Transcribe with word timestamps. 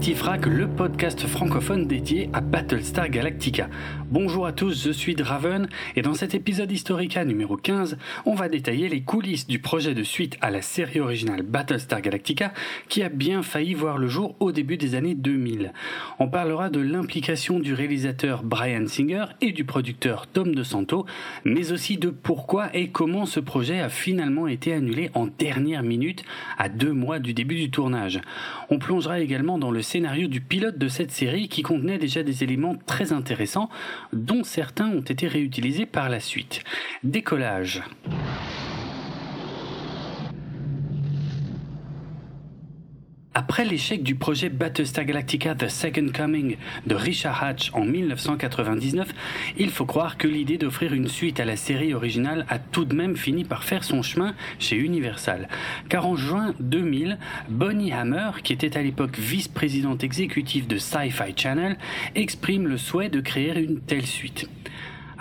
Galactifrac, 0.00 0.46
le 0.46 0.66
podcast 0.66 1.26
francophone 1.26 1.86
dédié 1.86 2.30
à 2.32 2.40
Battlestar 2.40 3.10
Galactica. 3.10 3.68
Bonjour 4.10 4.46
à 4.46 4.52
tous, 4.52 4.82
je 4.86 4.90
suis 4.90 5.14
Draven 5.14 5.68
et 5.94 6.00
dans 6.00 6.14
cet 6.14 6.34
épisode 6.34 6.72
Historica 6.72 7.22
numéro 7.26 7.58
15, 7.58 7.98
on 8.24 8.34
va 8.34 8.48
détailler 8.48 8.88
les 8.88 9.02
coulisses 9.02 9.46
du 9.46 9.58
projet 9.58 9.92
de 9.92 10.02
suite 10.02 10.38
à 10.40 10.50
la 10.50 10.62
série 10.62 11.00
originale 11.00 11.42
Battlestar 11.42 12.00
Galactica 12.00 12.54
qui 12.88 13.02
a 13.02 13.10
bien 13.10 13.42
failli 13.42 13.74
voir 13.74 13.98
le 13.98 14.08
jour 14.08 14.36
au 14.40 14.52
début 14.52 14.78
des 14.78 14.94
années 14.94 15.14
2000. 15.14 15.74
On 16.18 16.28
parlera 16.28 16.70
de 16.70 16.80
l'implication 16.80 17.60
du 17.60 17.74
réalisateur 17.74 18.42
Brian 18.42 18.86
Singer 18.86 19.26
et 19.42 19.52
du 19.52 19.64
producteur 19.64 20.26
Tom 20.28 20.54
DeSanto, 20.54 21.04
mais 21.44 21.72
aussi 21.72 21.98
de 21.98 22.08
pourquoi 22.08 22.74
et 22.74 22.88
comment 22.88 23.26
ce 23.26 23.38
projet 23.38 23.80
a 23.80 23.90
finalement 23.90 24.46
été 24.46 24.72
annulé 24.72 25.10
en 25.12 25.26
dernière 25.26 25.82
minute 25.82 26.24
à 26.56 26.70
deux 26.70 26.94
mois 26.94 27.18
du 27.18 27.34
début 27.34 27.56
du 27.56 27.70
tournage. 27.70 28.22
On 28.70 28.78
plongera 28.78 29.20
également 29.20 29.58
dans 29.58 29.70
le 29.70 29.82
scénario 29.90 30.28
du 30.28 30.40
pilote 30.40 30.78
de 30.78 30.86
cette 30.86 31.10
série 31.10 31.48
qui 31.48 31.62
contenait 31.62 31.98
déjà 31.98 32.22
des 32.22 32.44
éléments 32.44 32.76
très 32.86 33.12
intéressants 33.12 33.68
dont 34.12 34.44
certains 34.44 34.88
ont 34.88 35.00
été 35.00 35.26
réutilisés 35.26 35.84
par 35.84 36.08
la 36.08 36.20
suite. 36.20 36.62
Décollage. 37.02 37.82
Après 43.50 43.64
l'échec 43.64 44.04
du 44.04 44.14
projet 44.14 44.48
Battlestar 44.48 45.04
Galactica 45.04 45.56
The 45.56 45.68
Second 45.68 46.06
Coming 46.16 46.56
de 46.86 46.94
Richard 46.94 47.42
Hatch 47.42 47.72
en 47.74 47.84
1999, 47.84 49.12
il 49.58 49.70
faut 49.70 49.86
croire 49.86 50.16
que 50.18 50.28
l'idée 50.28 50.56
d'offrir 50.56 50.94
une 50.94 51.08
suite 51.08 51.40
à 51.40 51.44
la 51.44 51.56
série 51.56 51.92
originale 51.92 52.46
a 52.48 52.60
tout 52.60 52.84
de 52.84 52.94
même 52.94 53.16
fini 53.16 53.42
par 53.42 53.64
faire 53.64 53.82
son 53.82 54.02
chemin 54.02 54.36
chez 54.60 54.76
Universal. 54.76 55.48
Car 55.88 56.06
en 56.06 56.14
juin 56.14 56.54
2000, 56.60 57.18
Bonnie 57.48 57.92
Hammer, 57.92 58.30
qui 58.44 58.52
était 58.52 58.76
à 58.76 58.82
l'époque 58.82 59.18
vice-présidente 59.18 60.04
exécutive 60.04 60.68
de 60.68 60.78
Sci-Fi 60.78 61.34
Channel, 61.34 61.76
exprime 62.14 62.68
le 62.68 62.78
souhait 62.78 63.08
de 63.08 63.20
créer 63.20 63.58
une 63.58 63.80
telle 63.80 64.06
suite. 64.06 64.48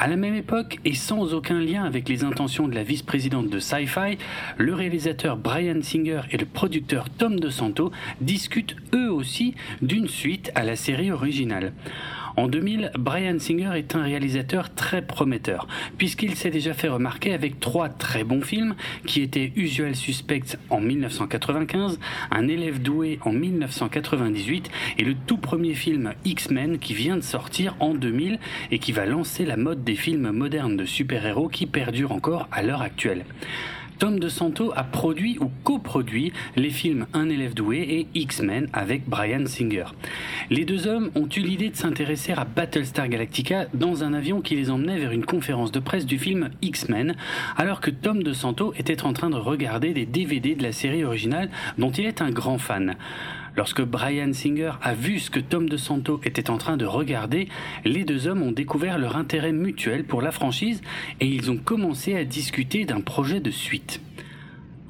À 0.02 0.08
la 0.08 0.16
même 0.16 0.36
époque, 0.36 0.78
et 0.86 0.94
sans 0.94 1.33
aucun 1.33 1.59
lien 1.59 1.83
avec 1.83 2.08
les 2.08 2.23
intentions 2.23 2.69
de 2.69 2.73
la 2.73 2.83
vice-présidente 2.83 3.50
de 3.50 3.59
Sci-Fi, 3.59 4.17
le 4.58 4.73
réalisateur 4.73 5.36
Brian 5.36 5.81
Singer 5.81 6.22
et 6.31 6.38
le 6.38 6.45
producteur 6.45 7.09
Tom 7.09 7.38
DeSanto 7.38 7.91
discutent 8.22 8.78
eux 8.94 9.11
aussi 9.11 9.56
d'une 9.81 10.08
suite 10.08 10.53
à 10.56 10.64
la 10.64 10.78
série 10.78 11.11
originale. 11.11 11.73
En 12.40 12.48
2000, 12.48 12.92
Brian 12.98 13.38
Singer 13.38 13.72
est 13.76 13.98
un 13.98 14.04
réalisateur 14.04 14.73
très 14.73 15.02
prometteur, 15.02 15.68
puisqu'il 15.98 16.38
s'est 16.38 16.50
déjà 16.50 16.73
fait 16.73 16.88
remarquer 16.88 17.34
avec 17.34 17.59
trois 17.59 17.90
très 17.90 18.23
bons 18.23 18.42
films, 18.42 18.76
qui 19.06 19.22
étaient 19.22 19.52
Usual 19.58 19.94
Suspects 19.94 20.56
en 20.70 20.80
1995, 20.80 22.00
Un 22.31 22.48
élève 22.48 22.81
doué 22.81 23.20
en 23.26 23.34
1998 23.34 24.72
et 25.00 25.04
le 25.04 25.16
tout 25.16 25.36
premier 25.36 25.73
film 25.73 26.14
X-Men 26.23 26.80
qui 26.80 26.94
vient 26.94 27.18
de 27.18 27.23
sortir 27.23 27.76
en 27.81 27.94
2000 27.94 28.40
et 28.72 28.80
qui 28.80 28.94
va 28.94 29.06
lancer 29.06 29.46
la 29.46 29.58
mode 29.58 29.84
des 29.84 29.96
films 29.96 30.31
modernes 30.31 30.78
de 30.78 30.86
super-héros 30.86 31.50
qui 31.50 31.66
perdurent 31.66 32.14
encore 32.14 32.48
à 32.53 32.62
l'heure 32.62 32.81
actuelle. 32.81 33.26
Tom 34.00 34.17
DeSanto 34.17 34.72
a 34.78 34.85
produit 34.85 35.38
ou 35.40 35.51
coproduit 35.66 36.31
les 36.56 36.69
films 36.69 37.06
Un 37.13 37.28
élève 37.28 37.53
doué 37.53 37.79
et 37.79 38.07
X-Men 38.18 38.69
avec 38.72 39.09
Brian 39.09 39.46
Singer. 39.46 39.88
Les 40.50 40.63
deux 40.63 40.88
hommes 40.88 41.12
ont 41.16 41.28
eu 41.28 41.41
l'idée 41.41 41.69
de 41.69 41.75
s'intéresser 41.75 42.31
à 42.31 42.46
Battlestar 42.46 43.09
Galactica 43.09 43.66
dans 43.74 44.06
un 44.06 44.13
avion 44.13 44.40
qui 44.40 44.56
les 44.56 44.69
emmenait 44.72 45.00
vers 45.00 45.12
une 45.12 45.25
conférence 45.25 45.74
de 45.74 45.79
presse 45.79 46.06
du 46.06 46.18
film 46.18 46.50
X-Men, 46.62 47.16
alors 47.57 47.81
que 47.81 47.91
Tom 47.91 48.24
DeSanto 48.24 48.74
était 48.78 49.03
en 49.03 49.12
train 49.12 49.29
de 49.29 49.35
regarder 49.35 49.94
des 49.94 50.06
DVD 50.06 50.56
de 50.56 50.63
la 50.63 50.72
série 50.72 51.03
originale 51.03 51.50
dont 51.78 51.91
il 51.91 52.06
est 52.06 52.22
un 52.22 52.31
grand 52.31 52.57
fan. 52.57 52.95
Lorsque 53.56 53.82
Brian 53.82 54.34
Singer 54.34 54.74
a 54.82 54.94
vu 54.94 55.20
ce 55.20 55.30
que 55.30 55.40
Tom 55.40 55.70
DeSanto 55.70 56.20
était 56.24 56.50
en 56.50 56.58
train 56.58 56.78
de 56.78 56.86
regarder, 56.86 57.48
les 57.86 58.04
deux 58.04 58.28
hommes 58.28 58.44
ont 58.44 58.52
découvert 58.52 58.98
leur 58.98 59.18
intérêt 59.18 59.52
mutuel 59.52 60.04
pour 60.04 60.22
la 60.22 60.32
franchise 60.32 60.82
et 61.20 61.28
ils 61.28 61.52
ont 61.52 61.58
commencé 61.58 62.16
à 62.16 62.24
discuter 62.24 62.86
d'un 62.86 63.02
projet 63.02 63.40
de 63.40 63.52
suite. 63.52 64.02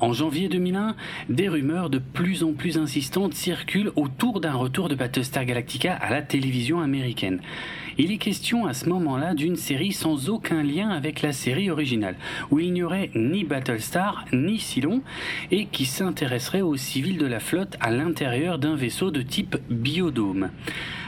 En 0.02 0.14
janvier 0.14 0.48
2001, 0.48 0.96
des 1.28 1.50
rumeurs 1.50 1.90
de 1.90 2.00
plus 2.00 2.44
en 2.44 2.54
plus 2.54 2.78
insistantes 2.78 3.34
circulent 3.34 3.92
autour 3.98 4.40
d'un 4.40 4.54
retour 4.54 4.88
de 4.88 4.96
Battlestar 4.96 5.44
Galactica 5.44 5.94
à 5.94 6.10
la 6.10 6.22
télévision 6.22 6.80
américaine. 6.80 7.42
Il 7.98 8.14
est 8.14 8.18
question 8.18 8.66
à 8.66 8.74
ce 8.74 8.88
moment-là 8.88 9.34
d'une 9.34 9.58
série 9.58 9.92
sans 9.92 10.30
aucun 10.30 10.64
lien 10.64 10.90
avec 10.90 11.22
la 11.22 11.34
série 11.34 11.70
originale, 11.70 12.16
où 12.50 12.60
il 12.60 12.72
n'y 12.72 12.82
aurait 12.82 13.12
ni 13.14 13.44
Battlestar 13.44 14.24
ni 14.32 14.58
Cylon, 14.58 15.02
et 15.52 15.66
qui 15.66 15.84
s'intéresserait 15.84 16.62
aux 16.62 16.78
civils 16.78 17.18
de 17.18 17.26
la 17.26 17.42
flotte 17.42 17.76
à 17.82 17.92
l'intérieur 17.92 18.58
d'un 18.58 18.78
vaisseau 18.78 19.12
de 19.12 19.22
type 19.22 19.58
biodôme. 19.70 20.50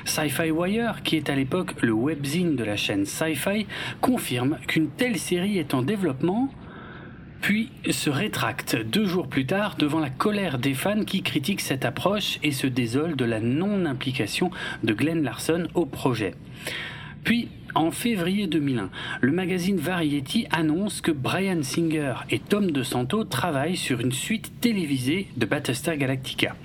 Sci-Fi 0.04 0.52
Wire, 0.52 1.02
qui 1.04 1.16
est 1.16 1.30
à 1.30 1.36
l'époque 1.36 1.76
le 1.82 1.94
webzine 1.94 2.58
de 2.58 2.64
la 2.66 2.76
chaîne 2.76 3.06
Sci-Fi, 3.06 3.68
confirme 4.02 4.58
qu'une 4.68 4.90
telle 4.90 5.18
série 5.18 5.60
est 5.60 5.74
en 5.74 5.84
développement 5.84 6.50
puis 7.42 7.70
se 7.90 8.10
rétracte 8.10 8.76
deux 8.76 9.06
jours 9.06 9.28
plus 9.28 9.46
tard 9.46 9.76
devant 9.78 10.00
la 10.00 10.10
colère 10.10 10.60
des 10.60 10.74
fans 10.74 11.04
qui 11.04 11.24
critiquent 11.24 11.62
cette 11.62 11.86
approche 11.86 12.40
et 12.44 12.52
se 12.52 12.68
désolent 12.68 13.16
de 13.16 13.26
la 13.26 13.40
non-implication 13.40 14.52
de 14.84 14.94
Glenn 14.94 15.24
Larson 15.24 15.68
au 15.74 15.86
projet. 15.86 16.36
Puis, 17.24 17.50
en 17.74 17.92
février 17.92 18.48
2001, 18.48 18.90
le 19.22 19.32
magazine 19.32 19.78
Variety 19.78 20.48
annonce 20.52 21.02
que 21.02 21.12
Brian 21.12 21.64
Singer 21.64 22.16
et 22.30 22.40
Tom 22.40 22.72
DeSanto 22.72 23.24
travaillent 23.24 23.78
sur 23.78 24.00
une 24.00 24.12
suite 24.12 24.52
télévisée 24.60 25.28
de 25.38 25.46
Battlestar 25.46 25.98
Galactica. 25.98 26.56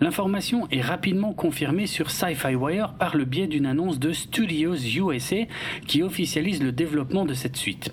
L'information 0.00 0.66
est 0.70 0.80
rapidement 0.80 1.34
confirmée 1.34 1.86
sur 1.86 2.10
Sci-Fi 2.10 2.54
Wire 2.54 2.94
par 2.94 3.18
le 3.18 3.26
biais 3.26 3.46
d'une 3.46 3.66
annonce 3.66 3.98
de 3.98 4.12
Studios 4.12 4.74
USA 4.74 5.44
qui 5.86 6.02
officialise 6.02 6.62
le 6.62 6.72
développement 6.72 7.26
de 7.26 7.34
cette 7.34 7.56
suite. 7.56 7.92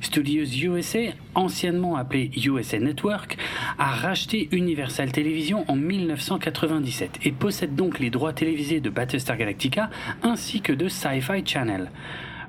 Studios 0.00 0.44
USA, 0.44 1.12
anciennement 1.34 1.96
appelé 1.96 2.30
USA 2.42 2.78
Network, 2.78 3.36
a 3.78 3.90
racheté 3.90 4.48
Universal 4.50 5.12
Television 5.12 5.66
en 5.68 5.76
1997 5.76 7.18
et 7.24 7.32
possède 7.32 7.74
donc 7.74 7.98
les 7.98 8.08
droits 8.08 8.32
télévisés 8.32 8.80
de 8.80 8.88
Battlestar 8.88 9.36
Galactica 9.36 9.90
ainsi 10.22 10.62
que 10.62 10.72
de 10.72 10.88
Sci-Fi 10.88 11.44
Channel 11.44 11.90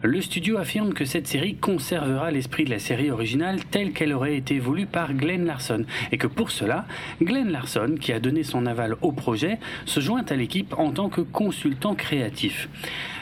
le 0.05 0.19
studio 0.19 0.57
affirme 0.57 0.93
que 0.93 1.05
cette 1.05 1.27
série 1.27 1.55
conservera 1.55 2.29
l'esprit 2.29 2.65
de 2.65 2.69
la 2.71 2.79
série 2.79 3.09
originale 3.09 3.63
telle 3.71 3.93
qu'elle 3.93 4.11
aurait 4.11 4.35
été 4.35 4.59
voulue 4.59 4.85
par 4.85 5.13
Glenn 5.13 5.45
Larson 5.45 5.85
et 6.11 6.17
que 6.17 6.27
pour 6.27 6.51
cela, 6.51 6.85
Glenn 7.21 7.49
Larson, 7.49 7.95
qui 7.99 8.11
a 8.11 8.19
donné 8.19 8.43
son 8.43 8.65
aval 8.65 8.97
au 9.01 9.13
projet, 9.13 9.59
se 9.85 10.01
joint 10.01 10.25
à 10.29 10.35
l'équipe 10.35 10.75
en 10.77 10.91
tant 10.91 11.07
que 11.07 11.21
consultant 11.21 11.95
créatif. 11.95 12.67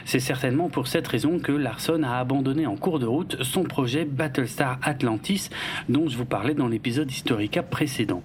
C'est 0.04 0.18
certainement 0.18 0.70
pour 0.70 0.88
cette 0.88 1.06
raison 1.06 1.38
que 1.38 1.52
Larson 1.52 2.02
a 2.02 2.18
abandonné 2.18 2.66
en 2.66 2.74
cours 2.74 2.98
de 2.98 3.06
route 3.06 3.40
son 3.44 3.62
projet 3.62 4.04
Battlestar 4.04 4.80
Atlantis 4.82 5.50
dont 5.88 6.08
je 6.08 6.16
vous 6.16 6.24
parlais 6.24 6.54
dans 6.54 6.66
l'épisode 6.66 7.10
Historica 7.10 7.62
précédent 7.62 8.24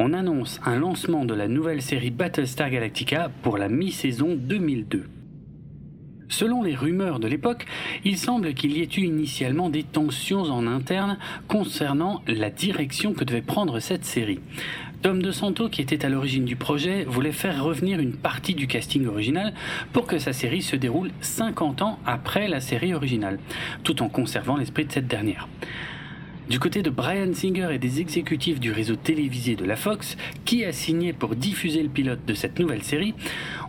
on 0.00 0.12
annonce 0.12 0.60
un 0.64 0.78
lancement 0.78 1.24
de 1.24 1.34
la 1.34 1.48
nouvelle 1.48 1.82
série 1.82 2.10
Battlestar 2.10 2.70
Galactica 2.70 3.32
pour 3.42 3.58
la 3.58 3.68
mi-saison 3.68 4.36
2002. 4.36 5.17
Selon 6.28 6.62
les 6.62 6.74
rumeurs 6.74 7.20
de 7.20 7.28
l'époque, 7.28 7.66
il 8.04 8.18
semble 8.18 8.54
qu'il 8.54 8.76
y 8.76 8.82
ait 8.82 8.88
eu 8.96 9.04
initialement 9.04 9.70
des 9.70 9.82
tensions 9.82 10.42
en 10.42 10.66
interne 10.66 11.18
concernant 11.48 12.22
la 12.26 12.50
direction 12.50 13.14
que 13.14 13.24
devait 13.24 13.42
prendre 13.42 13.80
cette 13.80 14.04
série. 14.04 14.40
Tom 15.00 15.22
DeSanto, 15.22 15.68
qui 15.68 15.80
était 15.80 16.04
à 16.04 16.08
l'origine 16.08 16.44
du 16.44 16.56
projet, 16.56 17.04
voulait 17.04 17.32
faire 17.32 17.62
revenir 17.62 18.00
une 18.00 18.14
partie 18.14 18.54
du 18.54 18.66
casting 18.66 19.06
original 19.06 19.54
pour 19.92 20.06
que 20.06 20.18
sa 20.18 20.32
série 20.32 20.62
se 20.62 20.76
déroule 20.76 21.10
50 21.20 21.82
ans 21.82 21.98
après 22.04 22.48
la 22.48 22.60
série 22.60 22.94
originale, 22.94 23.38
tout 23.84 24.02
en 24.02 24.08
conservant 24.08 24.56
l'esprit 24.56 24.84
de 24.86 24.92
cette 24.92 25.06
dernière. 25.06 25.48
Du 26.48 26.58
côté 26.58 26.82
de 26.82 26.88
Brian 26.88 27.34
Singer 27.34 27.68
et 27.72 27.78
des 27.78 28.00
exécutifs 28.00 28.58
du 28.58 28.72
réseau 28.72 28.96
télévisé 28.96 29.54
de 29.54 29.66
la 29.66 29.76
Fox, 29.76 30.16
qui 30.46 30.64
a 30.64 30.72
signé 30.72 31.12
pour 31.12 31.36
diffuser 31.36 31.82
le 31.82 31.90
pilote 31.90 32.24
de 32.26 32.32
cette 32.32 32.58
nouvelle 32.58 32.82
série, 32.82 33.14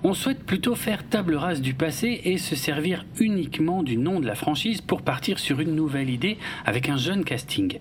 on 0.03 0.13
souhaite 0.13 0.45
plutôt 0.45 0.75
faire 0.75 1.05
table 1.05 1.35
rase 1.35 1.59
du 1.59 1.73
passé 1.73 2.21
et 2.23 2.37
se 2.37 2.55
servir 2.55 3.05
uniquement 3.19 3.83
du 3.83 3.97
nom 3.97 4.21
de 4.21 4.25
la 4.25 4.35
franchise 4.35 4.79
pour 4.79 5.01
partir 5.01 5.39
sur 5.39 5.59
une 5.59 5.75
nouvelle 5.75 6.09
idée 6.09 6.37
avec 6.65 6.87
un 6.87 6.95
jeune 6.95 7.25
casting. 7.25 7.79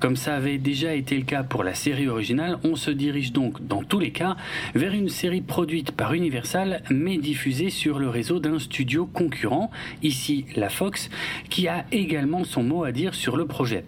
Comme 0.00 0.16
ça 0.16 0.34
avait 0.34 0.58
déjà 0.58 0.94
été 0.94 1.16
le 1.16 1.24
cas 1.24 1.42
pour 1.42 1.64
la 1.64 1.74
série 1.74 2.08
originale, 2.08 2.58
on 2.64 2.76
se 2.76 2.90
dirige 2.90 3.32
donc 3.32 3.66
dans 3.66 3.82
tous 3.82 3.98
les 3.98 4.10
cas 4.10 4.36
vers 4.74 4.92
une 4.92 5.08
série 5.08 5.40
produite 5.40 5.92
par 5.92 6.12
Universal 6.12 6.82
mais 6.90 7.16
diffusée 7.16 7.70
sur 7.70 7.98
le 7.98 8.08
réseau 8.08 8.38
d'un 8.38 8.58
studio 8.58 9.06
concurrent, 9.06 9.70
ici 10.02 10.46
la 10.56 10.68
Fox, 10.68 11.10
qui 11.48 11.68
a 11.68 11.86
également 11.92 12.44
son 12.44 12.62
mot 12.62 12.84
à 12.84 12.92
dire 12.92 13.14
sur 13.14 13.36
le 13.36 13.46
projet. 13.46 13.84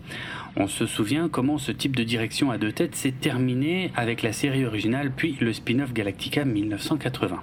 On 0.57 0.69
se 0.69 0.87
souvient 0.87 1.29
comment 1.29 1.59
ce 1.59 1.71
type 1.73 1.95
de 1.95 2.05
direction 2.05 2.51
à 2.51 2.57
deux 2.57 2.73
têtes 2.73 2.95
s'est 2.95 3.13
terminé 3.13 3.93
avec 3.95 4.23
la 4.23 4.33
série 4.33 4.65
originale 4.65 5.13
puis 5.15 5.37
le 5.41 5.53
spin-off 5.53 5.93
Galactica 5.93 6.47
1980. 6.47 7.43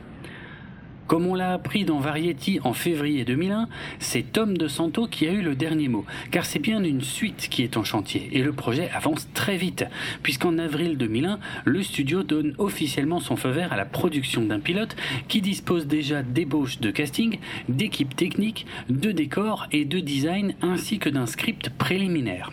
Comme 1.07 1.27
on 1.27 1.35
l'a 1.35 1.53
appris 1.53 1.83
dans 1.83 1.99
Variety 1.99 2.59
en 2.63 2.73
février 2.73 3.25
2001, 3.25 3.67
c'est 3.99 4.31
Tom 4.31 4.57
DeSanto 4.57 5.05
qui 5.07 5.27
a 5.27 5.31
eu 5.31 5.41
le 5.41 5.53
dernier 5.53 5.89
mot, 5.89 6.05
car 6.31 6.45
c'est 6.45 6.59
bien 6.59 6.81
une 6.83 7.01
suite 7.01 7.49
qui 7.49 7.61
est 7.61 7.75
en 7.75 7.83
chantier, 7.83 8.29
et 8.31 8.41
le 8.41 8.53
projet 8.53 8.89
avance 8.89 9.27
très 9.33 9.57
vite, 9.57 9.85
puisqu'en 10.23 10.57
avril 10.57 10.97
2001, 10.97 11.39
le 11.65 11.83
studio 11.83 12.23
donne 12.23 12.55
officiellement 12.57 13.19
son 13.19 13.35
feu 13.35 13.49
vert 13.49 13.73
à 13.73 13.77
la 13.77 13.85
production 13.85 14.45
d'un 14.45 14.59
pilote 14.59 14.95
qui 15.27 15.41
dispose 15.41 15.87
déjà 15.87 16.23
d'ébauches 16.23 16.79
de 16.79 16.89
casting, 16.89 17.37
d'équipes 17.67 18.15
techniques, 18.15 18.65
de 18.89 19.11
décors 19.11 19.67
et 19.71 19.83
de 19.83 19.99
design, 19.99 20.55
ainsi 20.61 20.99
que 20.99 21.09
d'un 21.09 21.25
script 21.25 21.69
préliminaire. 21.69 22.51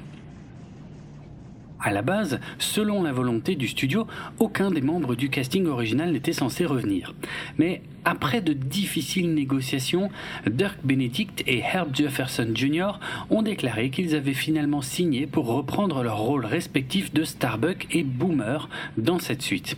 À 1.83 1.93
la 1.93 2.03
base, 2.03 2.41
selon 2.59 3.03
la 3.03 3.13
volonté 3.13 3.55
du 3.55 3.67
studio, 3.67 4.07
aucun 4.39 4.71
des 4.71 4.83
membres 4.83 5.15
du 5.15 5.31
casting 5.31 5.67
original 5.67 6.13
n'était 6.13 6.35
censé 6.35 6.67
revenir. 6.67 7.15
Mais 7.57 7.81
après 8.05 8.43
de 8.43 8.53
difficiles 8.53 9.33
négociations, 9.33 10.11
Dirk 10.47 10.79
Benedict 10.85 11.43
et 11.47 11.61
Herb 11.61 11.95
Jefferson 11.95 12.51
Jr. 12.55 12.99
ont 13.31 13.43
déclaré 13.43 13.89
qu'ils 13.89 14.15
avaient 14.15 14.35
finalement 14.35 14.83
signé 14.83 15.27
pour 15.27 15.47
reprendre 15.47 16.03
leurs 16.03 16.19
rôles 16.19 16.45
respectifs 16.45 17.15
de 17.15 17.25
Starbuck 17.25 17.87
et 17.91 18.03
Boomer 18.03 18.69
dans 18.99 19.19
cette 19.19 19.43
suite. 19.43 19.77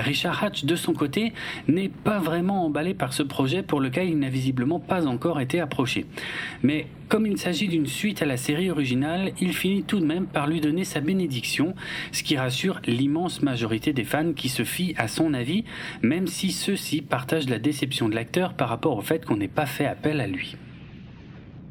Richard 0.00 0.42
Hatch, 0.42 0.64
de 0.64 0.76
son 0.76 0.92
côté, 0.92 1.32
n'est 1.68 1.88
pas 1.88 2.18
vraiment 2.18 2.64
emballé 2.64 2.94
par 2.94 3.12
ce 3.12 3.22
projet 3.22 3.62
pour 3.62 3.80
lequel 3.80 4.08
il 4.08 4.18
n'a 4.18 4.28
visiblement 4.28 4.80
pas 4.80 5.06
encore 5.06 5.40
été 5.40 5.60
approché. 5.60 6.06
Mais 6.62 6.86
comme 7.08 7.26
il 7.26 7.38
s'agit 7.38 7.68
d'une 7.68 7.86
suite 7.86 8.22
à 8.22 8.26
la 8.26 8.36
série 8.36 8.70
originale, 8.70 9.32
il 9.40 9.52
finit 9.52 9.82
tout 9.82 10.00
de 10.00 10.06
même 10.06 10.26
par 10.26 10.46
lui 10.46 10.60
donner 10.60 10.84
sa 10.84 11.00
bénédiction, 11.00 11.74
ce 12.10 12.22
qui 12.22 12.36
rassure 12.36 12.80
l'immense 12.86 13.42
majorité 13.42 13.92
des 13.92 14.04
fans 14.04 14.32
qui 14.32 14.48
se 14.48 14.64
fient 14.64 14.94
à 14.96 15.08
son 15.08 15.34
avis, 15.34 15.64
même 16.00 16.26
si 16.26 16.52
ceux-ci 16.52 17.02
partagent 17.02 17.48
la 17.48 17.58
déception 17.58 18.08
de 18.08 18.14
l'acteur 18.14 18.54
par 18.54 18.68
rapport 18.68 18.96
au 18.96 19.02
fait 19.02 19.24
qu'on 19.24 19.36
n'ait 19.36 19.48
pas 19.48 19.66
fait 19.66 19.86
appel 19.86 20.20
à 20.20 20.26
lui 20.26 20.56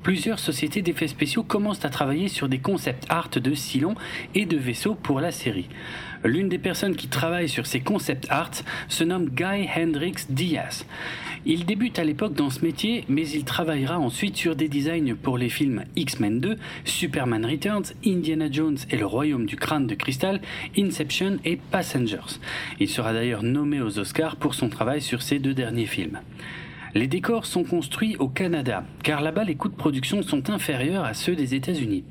plusieurs 0.02 0.40
sociétés 0.40 0.82
d'effets 0.82 1.08
spéciaux 1.08 1.44
commencent 1.44 1.86
à 1.86 1.90
travailler 1.90 2.28
sur 2.28 2.50
des 2.50 2.60
concepts 2.60 3.06
art 3.10 3.30
de 3.30 3.54
Silon 3.54 3.96
et 4.36 4.46
de 4.46 4.58
vaisseaux 4.58 4.96
pour 4.96 5.22
la 5.22 5.32
série. 5.32 5.70
L'une 6.24 6.50
des 6.50 6.60
personnes 6.60 6.96
qui 6.96 7.08
travaille 7.08 7.50
sur 7.50 7.66
ces 7.66 7.80
concepts 7.80 8.28
art 8.30 8.52
se 8.88 9.04
nomme 9.04 9.30
Guy 9.30 9.68
Hendrix 9.76 10.26
Diaz. 10.30 10.86
Il 11.46 11.66
débute 11.66 11.98
à 11.98 12.04
l'époque 12.04 12.36
dans 12.36 12.52
ce 12.52 12.64
métier, 12.64 13.04
mais 13.10 13.28
il 13.28 13.44
travaillera 13.44 13.98
ensuite 13.98 14.38
sur 14.38 14.56
des 14.56 14.68
designs 14.68 15.16
pour 15.16 15.40
les 15.40 15.50
films 15.50 15.84
X-Men 15.96 16.40
2, 16.40 16.58
Superman 16.86 17.44
Returns, 17.44 17.94
Indiana 18.06 18.52
Jones 18.52 18.78
et 18.92 18.98
le 18.98 19.08
Royaume 19.08 19.48
du 19.48 19.56
Crâne 19.56 19.88
de 19.88 19.96
Cristal, 19.96 20.42
Inception 20.78 21.40
et 21.44 21.58
Passengers. 21.58 22.40
Il 22.80 22.88
sera 22.88 23.14
d'ailleurs 23.14 23.42
nommé 23.42 23.82
aux 23.82 23.98
Oscars 23.98 24.36
pour 24.36 24.54
son 24.54 24.70
travail 24.70 25.02
sur 25.02 25.24
ces 25.24 25.40
deux 25.40 25.56
derniers 25.56 25.88
films. 25.88 26.20
Les 26.94 27.08
décors 27.08 27.48
sont 27.48 27.64
construits 27.64 28.18
au 28.18 28.28
Canada, 28.28 28.84
car 29.02 29.22
là-bas 29.22 29.46
les 29.46 29.56
coûts 29.56 29.70
de 29.70 29.76
production 29.76 30.22
sont 30.22 30.52
inférieurs 30.52 31.06
à 31.06 31.16
ceux 31.16 31.36
des 31.36 31.56
États-Unis. 31.56 32.04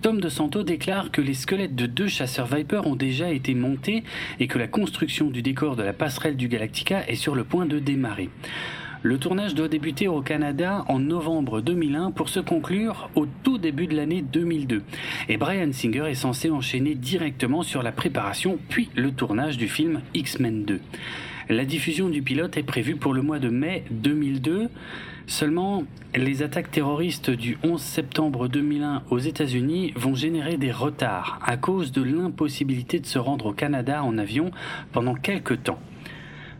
Tom 0.00 0.20
De 0.20 0.28
Santo 0.28 0.62
déclare 0.62 1.10
que 1.10 1.20
les 1.20 1.34
squelettes 1.34 1.74
de 1.74 1.86
deux 1.86 2.06
chasseurs 2.06 2.46
Viper 2.46 2.86
ont 2.86 2.94
déjà 2.94 3.32
été 3.32 3.54
montés 3.54 4.04
et 4.38 4.46
que 4.46 4.56
la 4.56 4.68
construction 4.68 5.28
du 5.28 5.42
décor 5.42 5.74
de 5.74 5.82
la 5.82 5.92
passerelle 5.92 6.36
du 6.36 6.46
Galactica 6.46 7.04
est 7.08 7.16
sur 7.16 7.34
le 7.34 7.42
point 7.42 7.66
de 7.66 7.80
démarrer. 7.80 8.30
Le 9.02 9.18
tournage 9.18 9.56
doit 9.56 9.66
débuter 9.66 10.06
au 10.06 10.22
Canada 10.22 10.84
en 10.86 11.00
novembre 11.00 11.60
2001 11.60 12.12
pour 12.12 12.28
se 12.28 12.38
conclure 12.38 13.10
au 13.16 13.26
tout 13.42 13.58
début 13.58 13.88
de 13.88 13.96
l'année 13.96 14.22
2002. 14.22 14.82
Et 15.28 15.36
Brian 15.36 15.72
Singer 15.72 16.04
est 16.08 16.14
censé 16.14 16.48
enchaîner 16.48 16.94
directement 16.94 17.62
sur 17.62 17.82
la 17.82 17.90
préparation 17.90 18.58
puis 18.68 18.90
le 18.94 19.10
tournage 19.10 19.56
du 19.56 19.68
film 19.68 20.00
X-Men 20.14 20.64
2. 20.64 20.80
La 21.48 21.64
diffusion 21.64 22.08
du 22.08 22.22
pilote 22.22 22.56
est 22.56 22.62
prévue 22.62 22.96
pour 22.96 23.14
le 23.14 23.22
mois 23.22 23.38
de 23.40 23.48
mai 23.48 23.84
2002. 23.90 24.68
Seulement, 25.28 25.84
les 26.16 26.42
attaques 26.42 26.70
terroristes 26.70 27.28
du 27.28 27.58
11 27.62 27.78
septembre 27.78 28.48
2001 28.48 29.02
aux 29.10 29.18
États-Unis 29.18 29.92
vont 29.94 30.14
générer 30.14 30.56
des 30.56 30.72
retards 30.72 31.38
à 31.44 31.58
cause 31.58 31.92
de 31.92 32.02
l'impossibilité 32.02 32.98
de 32.98 33.04
se 33.04 33.18
rendre 33.18 33.44
au 33.44 33.52
Canada 33.52 34.02
en 34.02 34.16
avion 34.16 34.50
pendant 34.90 35.14
quelques 35.14 35.62
temps. 35.62 35.80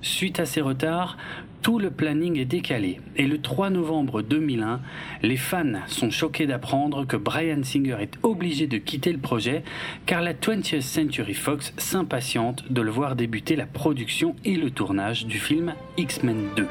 Suite 0.02 0.38
à 0.38 0.44
ces 0.44 0.60
retards, 0.60 1.16
tout 1.62 1.78
le 1.78 1.90
planning 1.90 2.38
est 2.38 2.44
décalé 2.44 3.00
et 3.16 3.26
le 3.26 3.40
3 3.40 3.70
novembre 3.70 4.20
2001, 4.20 4.80
les 5.22 5.38
fans 5.38 5.80
sont 5.86 6.10
choqués 6.10 6.46
d'apprendre 6.46 7.06
que 7.06 7.16
Brian 7.16 7.62
Singer 7.62 7.96
est 8.02 8.18
obligé 8.22 8.66
de 8.66 8.76
quitter 8.76 9.12
le 9.12 9.18
projet 9.18 9.64
car 10.04 10.20
la 10.20 10.34
20th 10.34 10.82
Century 10.82 11.34
Fox 11.34 11.72
s'impatiente 11.78 12.70
de 12.70 12.82
le 12.82 12.90
voir 12.90 13.16
débuter 13.16 13.56
la 13.56 13.66
production 13.66 14.36
et 14.44 14.56
le 14.56 14.70
tournage 14.70 15.24
du 15.24 15.38
film 15.38 15.72
X-Men 15.96 16.44
2. 16.54 16.66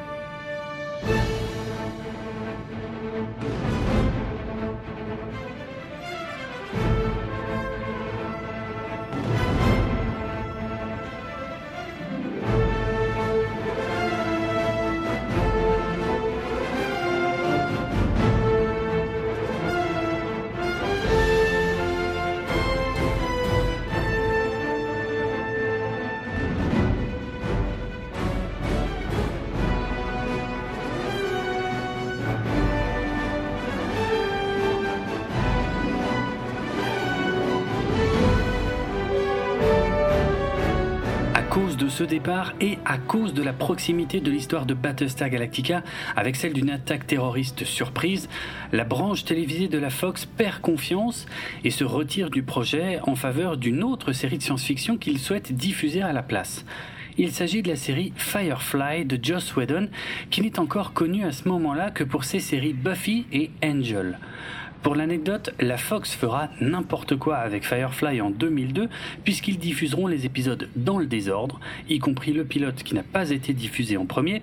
De 41.78 41.90
ce 41.90 42.04
départ 42.04 42.54
et 42.60 42.80
à 42.86 42.98
cause 42.98 43.34
de 43.34 43.44
la 43.44 43.54
proximité 43.54 44.20
de 44.20 44.32
l'histoire 44.32 44.66
de 44.66 44.74
Battlestar 44.74 45.30
Galactica 45.30 45.84
avec 46.16 46.36
celle 46.36 46.54
d'une 46.54 46.72
attaque 46.72 47.06
terroriste 47.06 47.66
surprise, 47.66 48.30
la 48.72 48.84
branche 48.84 49.26
télévisée 49.26 49.68
de 49.68 49.78
la 49.78 49.90
Fox 49.90 50.26
perd 50.26 50.60
confiance 50.60 51.28
et 51.64 51.70
se 51.70 51.84
retire 51.84 52.30
du 52.30 52.42
projet 52.42 53.00
en 53.04 53.16
faveur 53.16 53.58
d'une 53.58 53.84
autre 53.84 54.12
série 54.12 54.40
de 54.40 54.44
science-fiction 54.44 54.98
qu'il 54.98 55.20
souhaite 55.20 55.54
diffuser 55.54 56.02
à 56.02 56.14
la 56.14 56.24
place. 56.24 56.66
Il 57.20 57.32
s'agit 57.32 57.62
de 57.62 57.70
la 57.70 57.76
série 57.76 58.14
Firefly 58.16 59.06
de 59.06 59.20
Joss 59.22 59.56
Whedon, 59.56 59.90
qui 60.30 60.42
n'est 60.42 60.60
encore 60.60 60.94
connue 60.94 61.26
à 61.26 61.32
ce 61.32 61.48
moment-là 61.50 61.92
que 61.92 62.04
pour 62.04 62.24
ses 62.24 62.40
séries 62.40 62.74
Buffy 62.74 63.26
et 63.32 63.50
Angel. 63.64 64.18
Pour 64.84 64.96
l'anecdote, 64.96 65.54
la 65.60 65.78
Fox 65.78 66.14
fera 66.14 66.50
n'importe 66.62 67.18
quoi 67.18 67.38
avec 67.38 67.66
Firefly 67.66 68.22
en 68.22 68.30
2002 68.30 68.90
puisqu'ils 69.24 69.58
diffuseront 69.58 70.08
les 70.08 70.26
épisodes 70.26 70.70
dans 70.76 70.98
le 70.98 71.08
désordre, 71.08 71.60
y 71.90 72.00
compris 72.00 72.32
le 72.32 72.46
pilote 72.46 72.84
qui 72.84 72.96
n'a 72.96 73.04
pas 73.04 73.32
été 73.32 73.54
diffusé 73.54 73.98
en 73.98 74.06
premier, 74.06 74.42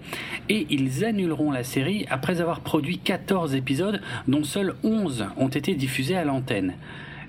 et 0.48 0.66
ils 0.70 1.04
annuleront 1.04 1.50
la 1.50 1.64
série 1.64 2.06
après 2.10 2.40
avoir 2.40 2.60
produit 2.60 2.98
14 2.98 3.54
épisodes 3.54 4.02
dont 4.28 4.44
seuls 4.44 4.74
11 4.82 5.26
ont 5.36 5.48
été 5.48 5.74
diffusés 5.74 6.16
à 6.16 6.24
l'antenne. 6.24 6.74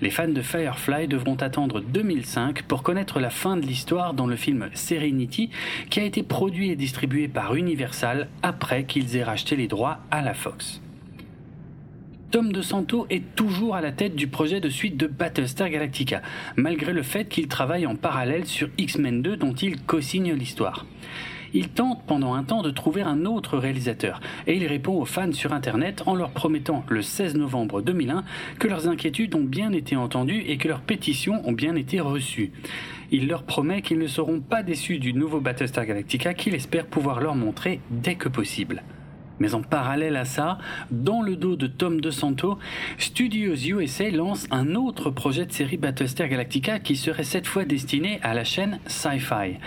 Les 0.01 0.09
fans 0.09 0.27
de 0.27 0.41
Firefly 0.41 1.07
devront 1.07 1.35
attendre 1.35 1.79
2005 1.79 2.63
pour 2.63 2.83
connaître 2.83 3.21
la 3.21 3.29
fin 3.29 3.55
de 3.55 3.65
l'histoire 3.65 4.13
dans 4.13 4.27
le 4.27 4.35
film 4.35 4.69
Serenity 4.73 5.49
qui 5.89 6.01
a 6.01 6.03
été 6.03 6.21
produit 6.21 6.69
et 6.69 6.75
distribué 6.75 7.29
par 7.29 7.55
Universal 7.55 8.27
après 8.43 8.83
qu'ils 8.83 9.15
aient 9.15 9.23
racheté 9.23 9.55
les 9.55 9.67
droits 9.67 9.99
à 10.11 10.21
la 10.21 10.33
Fox. 10.33 10.81
Tom 12.35 12.51
DeSanto 12.51 13.07
est 13.09 13.33
toujours 13.37 13.75
à 13.75 13.81
la 13.81 13.93
tête 13.93 14.13
du 14.13 14.27
projet 14.27 14.59
de 14.59 14.67
suite 14.67 14.97
de 14.97 15.07
Battlestar 15.07 15.69
Galactica, 15.69 16.21
malgré 16.57 16.91
le 16.91 17.01
fait 17.01 17.29
qu'il 17.29 17.47
travaille 17.47 17.85
en 17.85 17.95
parallèle 17.95 18.45
sur 18.45 18.67
X-Men 18.77 19.21
2 19.21 19.37
dont 19.37 19.53
il 19.53 19.81
co-signe 19.81 20.33
l'histoire. 20.33 20.85
Il 21.53 21.69
tente 21.69 22.03
pendant 22.05 22.33
un 22.33 22.43
temps 22.43 22.61
de 22.61 22.71
trouver 22.71 23.03
un 23.03 23.23
autre 23.23 23.57
réalisateur 23.57 24.19
et 24.47 24.57
il 24.57 24.67
répond 24.67 24.99
aux 24.99 25.05
fans 25.05 25.31
sur 25.31 25.53
Internet 25.53 26.03
en 26.07 26.13
leur 26.13 26.31
promettant 26.31 26.83
le 26.89 27.01
16 27.01 27.35
novembre 27.35 27.81
2001 27.81 28.25
que 28.59 28.67
leurs 28.67 28.89
inquiétudes 28.89 29.33
ont 29.33 29.45
bien 29.45 29.71
été 29.71 29.95
entendues 29.95 30.43
et 30.45 30.57
que 30.57 30.67
leurs 30.67 30.81
pétitions 30.81 31.41
ont 31.47 31.53
bien 31.53 31.77
été 31.77 32.01
reçues. 32.01 32.51
Il 33.11 33.29
leur 33.29 33.43
promet 33.43 33.81
qu'ils 33.81 33.99
ne 33.99 34.07
seront 34.07 34.41
pas 34.41 34.61
déçus 34.61 34.99
du 34.99 35.13
nouveau 35.13 35.39
Battlestar 35.39 35.85
Galactica 35.85 36.33
qu'il 36.33 36.53
espère 36.53 36.85
pouvoir 36.85 37.21
leur 37.21 37.35
montrer 37.35 37.79
dès 37.89 38.15
que 38.15 38.27
possible. 38.27 38.83
Mais 39.39 39.53
en 39.53 39.61
parallèle 39.61 40.15
à 40.15 40.25
ça, 40.25 40.57
dans 40.91 41.21
le 41.21 41.35
dos 41.35 41.55
de 41.55 41.67
Tom 41.67 42.01
DeSanto, 42.01 42.57
Studios 42.97 43.55
USA 43.55 44.09
lance 44.09 44.47
un 44.51 44.75
autre 44.75 45.09
projet 45.09 45.45
de 45.45 45.51
série 45.51 45.77
Battlestar 45.77 46.27
Galactica 46.27 46.79
qui 46.79 46.95
serait 46.95 47.23
cette 47.23 47.47
fois 47.47 47.65
destiné 47.65 48.19
à 48.23 48.33
la 48.33 48.43
chaîne 48.43 48.79
Sci-Fi. 48.87 49.57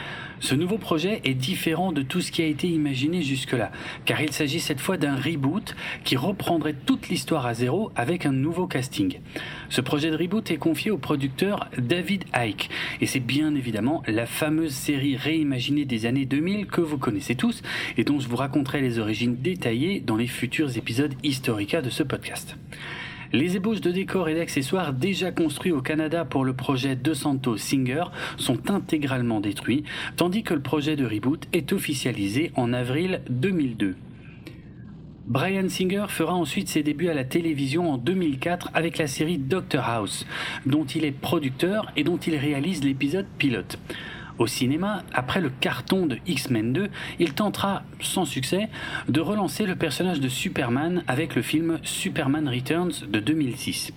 Ce 0.40 0.54
nouveau 0.54 0.78
projet 0.78 1.20
est 1.24 1.34
différent 1.34 1.92
de 1.92 2.02
tout 2.02 2.20
ce 2.20 2.30
qui 2.30 2.42
a 2.42 2.46
été 2.46 2.68
imaginé 2.68 3.22
jusque-là, 3.22 3.70
car 4.04 4.20
il 4.20 4.32
s'agit 4.32 4.60
cette 4.60 4.80
fois 4.80 4.96
d'un 4.96 5.16
reboot 5.16 5.74
qui 6.04 6.16
reprendrait 6.16 6.74
toute 6.86 7.08
l'histoire 7.08 7.46
à 7.46 7.54
zéro 7.54 7.90
avec 7.96 8.26
un 8.26 8.32
nouveau 8.32 8.66
casting. 8.66 9.18
Ce 9.68 9.80
projet 9.80 10.10
de 10.10 10.16
reboot 10.16 10.50
est 10.50 10.56
confié 10.56 10.90
au 10.90 10.98
producteur 10.98 11.68
David 11.76 12.24
Icke, 12.34 12.70
et 13.00 13.06
c'est 13.06 13.20
bien 13.20 13.54
évidemment 13.54 14.02
la 14.06 14.26
fameuse 14.26 14.72
série 14.72 15.16
réimaginée 15.16 15.84
des 15.84 16.06
années 16.06 16.26
2000 16.26 16.66
que 16.66 16.80
vous 16.80 16.98
connaissez 16.98 17.34
tous 17.34 17.62
et 17.96 18.04
dont 18.04 18.20
je 18.20 18.28
vous 18.28 18.36
raconterai 18.36 18.80
les 18.80 18.98
origines 18.98 19.36
détaillées 19.36 20.00
dans 20.00 20.16
les 20.16 20.26
futurs 20.26 20.76
épisodes 20.76 21.14
Historica 21.22 21.82
de 21.82 21.90
ce 21.90 22.02
podcast. 22.02 22.56
Les 23.32 23.56
ébauches 23.56 23.82
de 23.82 23.90
décors 23.90 24.30
et 24.30 24.34
d'accessoires 24.34 24.94
déjà 24.94 25.30
construits 25.30 25.72
au 25.72 25.82
Canada 25.82 26.24
pour 26.24 26.46
le 26.46 26.54
projet 26.54 26.96
De 26.96 27.12
Santo 27.12 27.58
Singer 27.58 28.04
sont 28.38 28.70
intégralement 28.70 29.40
détruits, 29.40 29.84
tandis 30.16 30.42
que 30.42 30.54
le 30.54 30.60
projet 30.60 30.96
de 30.96 31.04
reboot 31.04 31.46
est 31.52 31.72
officialisé 31.74 32.52
en 32.54 32.72
avril 32.72 33.20
2002. 33.28 33.96
Brian 35.26 35.68
Singer 35.68 36.06
fera 36.08 36.32
ensuite 36.32 36.70
ses 36.70 36.82
débuts 36.82 37.10
à 37.10 37.14
la 37.14 37.24
télévision 37.24 37.92
en 37.92 37.98
2004 37.98 38.70
avec 38.72 38.96
la 38.96 39.06
série 39.06 39.36
Doctor 39.36 39.84
House, 39.84 40.26
dont 40.64 40.86
il 40.86 41.04
est 41.04 41.12
producteur 41.12 41.92
et 41.96 42.04
dont 42.04 42.16
il 42.16 42.34
réalise 42.34 42.82
l'épisode 42.82 43.26
pilote. 43.36 43.78
Au 44.38 44.46
cinéma, 44.46 45.02
après 45.12 45.40
le 45.40 45.50
carton 45.50 46.06
de 46.06 46.18
X-Men 46.26 46.72
2, 46.72 46.88
il 47.18 47.34
tentera, 47.34 47.82
sans 48.00 48.24
succès, 48.24 48.68
de 49.08 49.20
relancer 49.20 49.66
le 49.66 49.74
personnage 49.74 50.20
de 50.20 50.28
Superman 50.28 51.02
avec 51.08 51.34
le 51.34 51.42
film 51.42 51.78
Superman 51.82 52.48
Returns 52.48 53.06
de 53.10 53.18
2006. 53.18 53.92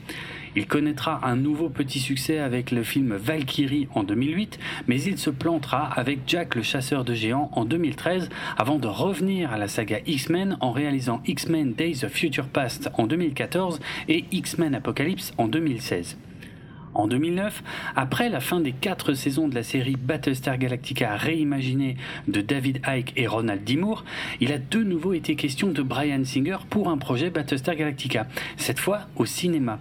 Il 0.55 0.65
connaîtra 0.65 1.21
un 1.23 1.35
nouveau 1.35 1.69
petit 1.69 1.99
succès 1.99 2.39
avec 2.39 2.71
le 2.71 2.83
film 2.83 3.15
Valkyrie 3.15 3.87
en 3.93 4.03
2008, 4.03 4.59
mais 4.87 5.01
il 5.01 5.17
se 5.17 5.29
plantera 5.29 5.85
avec 5.93 6.21
Jack 6.27 6.55
le 6.55 6.63
chasseur 6.63 7.05
de 7.05 7.13
géants 7.13 7.49
en 7.53 7.63
2013 7.63 8.29
avant 8.57 8.79
de 8.79 8.87
revenir 8.87 9.51
à 9.53 9.57
la 9.57 9.67
saga 9.67 9.99
X-Men 10.05 10.57
en 10.59 10.71
réalisant 10.71 11.21
X-Men 11.25 11.73
Days 11.73 12.03
of 12.03 12.11
Future 12.11 12.47
Past 12.47 12.89
en 12.97 13.07
2014 13.07 13.79
et 14.09 14.25
X-Men 14.31 14.75
Apocalypse 14.75 15.33
en 15.37 15.47
2016. 15.47 16.17
En 16.93 17.07
2009, 17.07 17.63
après 17.95 18.29
la 18.29 18.39
fin 18.39 18.59
des 18.59 18.73
quatre 18.73 19.13
saisons 19.13 19.47
de 19.47 19.55
la 19.55 19.63
série 19.63 19.95
Battlestar 19.95 20.57
Galactica 20.57 21.15
réimaginée 21.15 21.95
de 22.27 22.41
David 22.41 22.81
Icke 22.85 23.13
et 23.15 23.27
Ronald 23.27 23.63
D. 23.63 23.71
Il 24.41 24.51
a 24.51 24.57
de 24.57 24.83
nouveau 24.83 25.13
été 25.13 25.35
question 25.35 25.69
de 25.69 25.81
Brian 25.81 26.23
Singer 26.25 26.57
pour 26.69 26.89
un 26.89 26.97
projet 26.97 27.29
Battlestar 27.29 27.75
Galactica, 27.75 28.27
cette 28.57 28.79
fois 28.79 29.01
au 29.15 29.25
cinéma. 29.25 29.79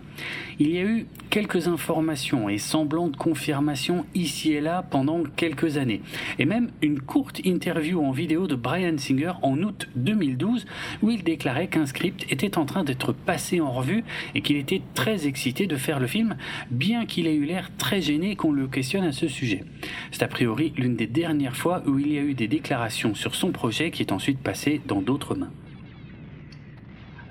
Il 0.60 0.70
y 0.70 0.78
a 0.78 0.82
eu 0.82 1.06
quelques 1.30 1.68
informations 1.68 2.48
et 2.48 2.58
semblants 2.58 3.08
de 3.08 3.16
confirmation 3.16 4.04
ici 4.14 4.52
et 4.52 4.60
là 4.60 4.84
pendant 4.88 5.22
quelques 5.22 5.76
années, 5.78 6.02
et 6.38 6.44
même 6.44 6.70
une 6.82 7.00
courte 7.00 7.40
interview 7.44 8.04
en 8.04 8.10
vidéo 8.10 8.46
de 8.46 8.54
Brian 8.54 8.98
Singer 8.98 9.32
en 9.42 9.58
août 9.62 9.88
2012 9.96 10.66
où 11.02 11.10
il 11.10 11.24
déclarait 11.24 11.68
qu'un 11.68 11.86
script 11.86 12.26
était 12.30 12.58
en 12.58 12.66
train 12.66 12.84
d'être 12.84 13.12
passé 13.12 13.60
en 13.60 13.70
revue 13.70 14.04
et 14.34 14.42
qu'il 14.42 14.56
était 14.56 14.82
très 14.94 15.26
excité 15.26 15.66
de 15.66 15.76
faire 15.76 15.98
le 15.98 16.06
film, 16.06 16.36
bien 16.70 17.06
qu'il 17.10 17.26
ait 17.26 17.34
eu 17.34 17.44
l'air 17.44 17.70
très 17.76 18.00
gêné 18.00 18.36
qu'on 18.36 18.52
le 18.52 18.68
questionne 18.68 19.04
à 19.04 19.12
ce 19.12 19.28
sujet. 19.28 19.64
C'est 20.12 20.22
a 20.22 20.28
priori 20.28 20.72
l'une 20.78 20.96
des 20.96 21.06
dernières 21.06 21.56
fois 21.56 21.82
où 21.86 21.98
il 21.98 22.12
y 22.12 22.18
a 22.18 22.22
eu 22.22 22.32
des 22.32 22.48
déclarations 22.48 23.14
sur 23.14 23.34
son 23.34 23.50
projet 23.50 23.90
qui 23.90 24.02
est 24.02 24.12
ensuite 24.12 24.38
passé 24.38 24.80
dans 24.86 25.02
d'autres 25.02 25.34
mains. 25.34 25.50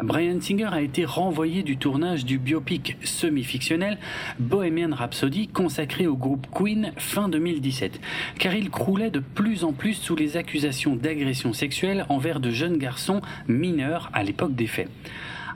Brian 0.01 0.39
Singer 0.39 0.69
a 0.71 0.81
été 0.81 1.03
renvoyé 1.03 1.61
du 1.61 1.77
tournage 1.77 2.23
du 2.23 2.39
biopic 2.39 2.95
semi-fictionnel 3.03 3.97
Bohemian 4.39 4.95
Rhapsody 4.95 5.47
consacré 5.49 6.07
au 6.07 6.15
groupe 6.15 6.47
Queen 6.53 6.93
fin 6.95 7.27
2017, 7.27 7.99
car 8.37 8.55
il 8.55 8.69
croulait 8.69 9.11
de 9.11 9.19
plus 9.19 9.65
en 9.65 9.73
plus 9.73 9.95
sous 9.95 10.15
les 10.15 10.37
accusations 10.37 10.95
d'agression 10.95 11.51
sexuelle 11.51 12.05
envers 12.07 12.39
de 12.39 12.49
jeunes 12.49 12.77
garçons 12.77 13.21
mineurs 13.47 14.09
à 14.13 14.23
l'époque 14.23 14.55
des 14.55 14.67
faits. 14.67 14.89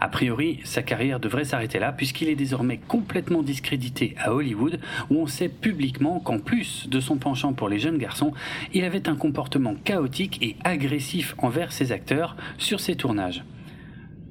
A 0.03 0.09
priori, 0.09 0.59
sa 0.65 0.81
carrière 0.81 1.21
devrait 1.21 1.45
s'arrêter 1.45 1.79
là 1.79 1.93
puisqu'il 1.93 2.27
est 2.27 2.35
désormais 2.35 2.77
complètement 2.89 3.41
discrédité 3.41 4.15
à 4.19 4.33
Hollywood 4.33 4.81
où 5.09 5.15
on 5.15 5.27
sait 5.27 5.47
publiquement 5.47 6.19
qu'en 6.19 6.39
plus 6.39 6.89
de 6.89 6.99
son 6.99 7.15
penchant 7.15 7.53
pour 7.53 7.69
les 7.69 7.79
jeunes 7.79 7.97
garçons, 7.97 8.33
il 8.73 8.83
avait 8.83 9.07
un 9.07 9.15
comportement 9.15 9.75
chaotique 9.85 10.39
et 10.41 10.57
agressif 10.65 11.35
envers 11.37 11.71
ses 11.71 11.93
acteurs 11.93 12.35
sur 12.57 12.81
ses 12.81 12.97
tournages. 12.97 13.45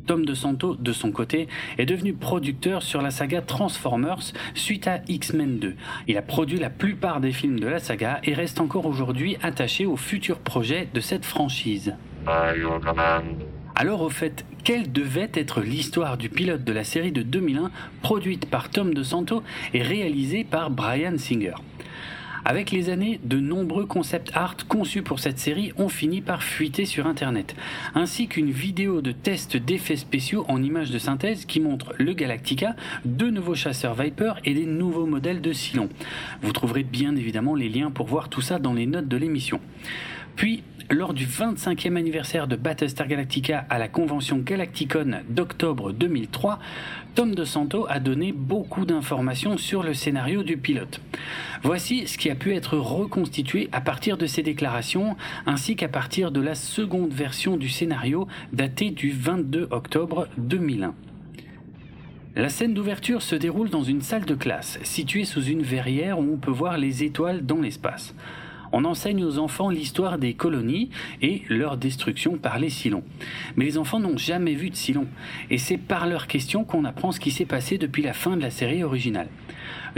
Tom 0.06 0.26
DeSanto, 0.26 0.74
de 0.74 0.92
son 0.92 1.10
côté, 1.10 1.48
est 1.78 1.86
devenu 1.86 2.12
producteur 2.12 2.82
sur 2.82 3.00
la 3.00 3.10
saga 3.10 3.40
Transformers 3.40 4.34
suite 4.54 4.86
à 4.86 5.00
X-Men 5.08 5.58
2. 5.58 5.74
Il 6.06 6.18
a 6.18 6.22
produit 6.22 6.58
la 6.58 6.68
plupart 6.68 7.22
des 7.22 7.32
films 7.32 7.58
de 7.58 7.66
la 7.66 7.78
saga 7.78 8.20
et 8.24 8.34
reste 8.34 8.60
encore 8.60 8.84
aujourd'hui 8.84 9.38
attaché 9.42 9.86
au 9.86 9.96
futur 9.96 10.38
projet 10.40 10.86
de 10.92 11.00
cette 11.00 11.24
franchise. 11.24 11.94
Alors 13.74 14.02
au 14.02 14.10
fait, 14.10 14.44
quelle 14.64 14.92
devait 14.92 15.30
être 15.32 15.60
l'histoire 15.60 16.18
du 16.18 16.28
pilote 16.28 16.62
de 16.62 16.72
la 16.72 16.84
série 16.84 17.12
de 17.12 17.22
2001 17.22 17.70
produite 18.02 18.46
par 18.46 18.68
Tom 18.68 18.92
DeSanto 18.92 19.42
et 19.72 19.82
réalisée 19.82 20.44
par 20.44 20.70
Brian 20.70 21.16
Singer? 21.16 21.54
Avec 22.44 22.72
les 22.72 22.90
années, 22.90 23.20
de 23.22 23.38
nombreux 23.38 23.86
concept 23.86 24.32
art 24.34 24.56
conçus 24.68 25.02
pour 25.02 25.20
cette 25.20 25.38
série 25.38 25.72
ont 25.78 25.88
fini 25.88 26.20
par 26.20 26.42
fuiter 26.42 26.86
sur 26.86 27.06
Internet, 27.06 27.54
ainsi 27.94 28.26
qu'une 28.26 28.50
vidéo 28.50 29.00
de 29.00 29.12
test 29.12 29.56
d'effets 29.56 29.96
spéciaux 29.96 30.44
en 30.48 30.60
images 30.60 30.90
de 30.90 30.98
synthèse 30.98 31.44
qui 31.44 31.60
montre 31.60 31.94
le 31.98 32.12
Galactica, 32.14 32.74
deux 33.04 33.30
nouveaux 33.30 33.54
chasseurs 33.54 33.94
Viper 33.94 34.34
et 34.44 34.54
des 34.54 34.66
nouveaux 34.66 35.06
modèles 35.06 35.40
de 35.40 35.52
Cylon. 35.52 35.88
Vous 36.42 36.52
trouverez 36.52 36.82
bien 36.82 37.14
évidemment 37.14 37.54
les 37.54 37.68
liens 37.68 37.92
pour 37.92 38.08
voir 38.08 38.28
tout 38.28 38.42
ça 38.42 38.58
dans 38.58 38.74
les 38.74 38.86
notes 38.86 39.08
de 39.08 39.16
l'émission. 39.16 39.60
Puis, 40.34 40.64
lors 40.92 41.14
du 41.14 41.26
25e 41.26 41.96
anniversaire 41.96 42.46
de 42.46 42.56
Battlestar 42.56 43.08
Galactica 43.08 43.64
à 43.70 43.78
la 43.78 43.88
convention 43.88 44.38
Galacticon 44.38 45.22
d'octobre 45.28 45.92
2003, 45.92 46.58
Tom 47.14 47.34
DeSanto 47.34 47.87
a 47.88 47.99
donné 47.99 48.32
beaucoup 48.32 48.84
d'informations 48.84 49.56
sur 49.56 49.82
le 49.82 49.94
scénario 49.94 50.42
du 50.42 50.56
pilote. 50.56 51.00
Voici 51.62 52.06
ce 52.06 52.18
qui 52.18 52.30
a 52.30 52.34
pu 52.34 52.54
être 52.54 52.76
reconstitué 52.76 53.68
à 53.72 53.80
partir 53.80 54.18
de 54.18 54.26
ces 54.26 54.42
déclarations, 54.42 55.16
ainsi 55.46 55.76
qu'à 55.76 55.88
partir 55.88 56.30
de 56.30 56.40
la 56.40 56.54
seconde 56.54 57.12
version 57.12 57.56
du 57.56 57.68
scénario 57.68 58.28
datée 58.52 58.90
du 58.90 59.12
22 59.12 59.68
octobre 59.70 60.28
2001. 60.37 60.94
La 62.34 62.49
scène 62.49 62.75
d'ouverture 62.75 63.22
se 63.22 63.34
déroule 63.34 63.68
dans 63.68 63.82
une 63.82 64.00
salle 64.00 64.25
de 64.25 64.34
classe, 64.34 64.78
située 64.82 65.25
sous 65.25 65.42
une 65.42 65.62
verrière 65.62 66.18
où 66.18 66.32
on 66.32 66.38
peut 66.38 66.50
voir 66.50 66.78
les 66.78 67.02
étoiles 67.04 67.44
dans 67.44 67.61
l'espace 67.61 68.14
on 68.72 68.84
enseigne 68.84 69.24
aux 69.24 69.38
enfants 69.38 69.70
l'histoire 69.70 70.18
des 70.18 70.34
colonies 70.34 70.90
et 71.20 71.42
leur 71.48 71.76
destruction 71.76 72.36
par 72.36 72.58
les 72.58 72.70
Cylons. 72.70 73.04
Mais 73.56 73.64
les 73.64 73.78
enfants 73.78 74.00
n'ont 74.00 74.18
jamais 74.18 74.54
vu 74.54 74.70
de 74.70 74.76
Cylons, 74.76 75.08
et 75.50 75.58
c'est 75.58 75.78
par 75.78 76.06
leurs 76.06 76.26
questions 76.26 76.64
qu'on 76.64 76.84
apprend 76.84 77.12
ce 77.12 77.20
qui 77.20 77.30
s'est 77.30 77.44
passé 77.44 77.78
depuis 77.78 78.02
la 78.02 78.12
fin 78.12 78.36
de 78.36 78.42
la 78.42 78.50
série 78.50 78.82
originale. 78.82 79.28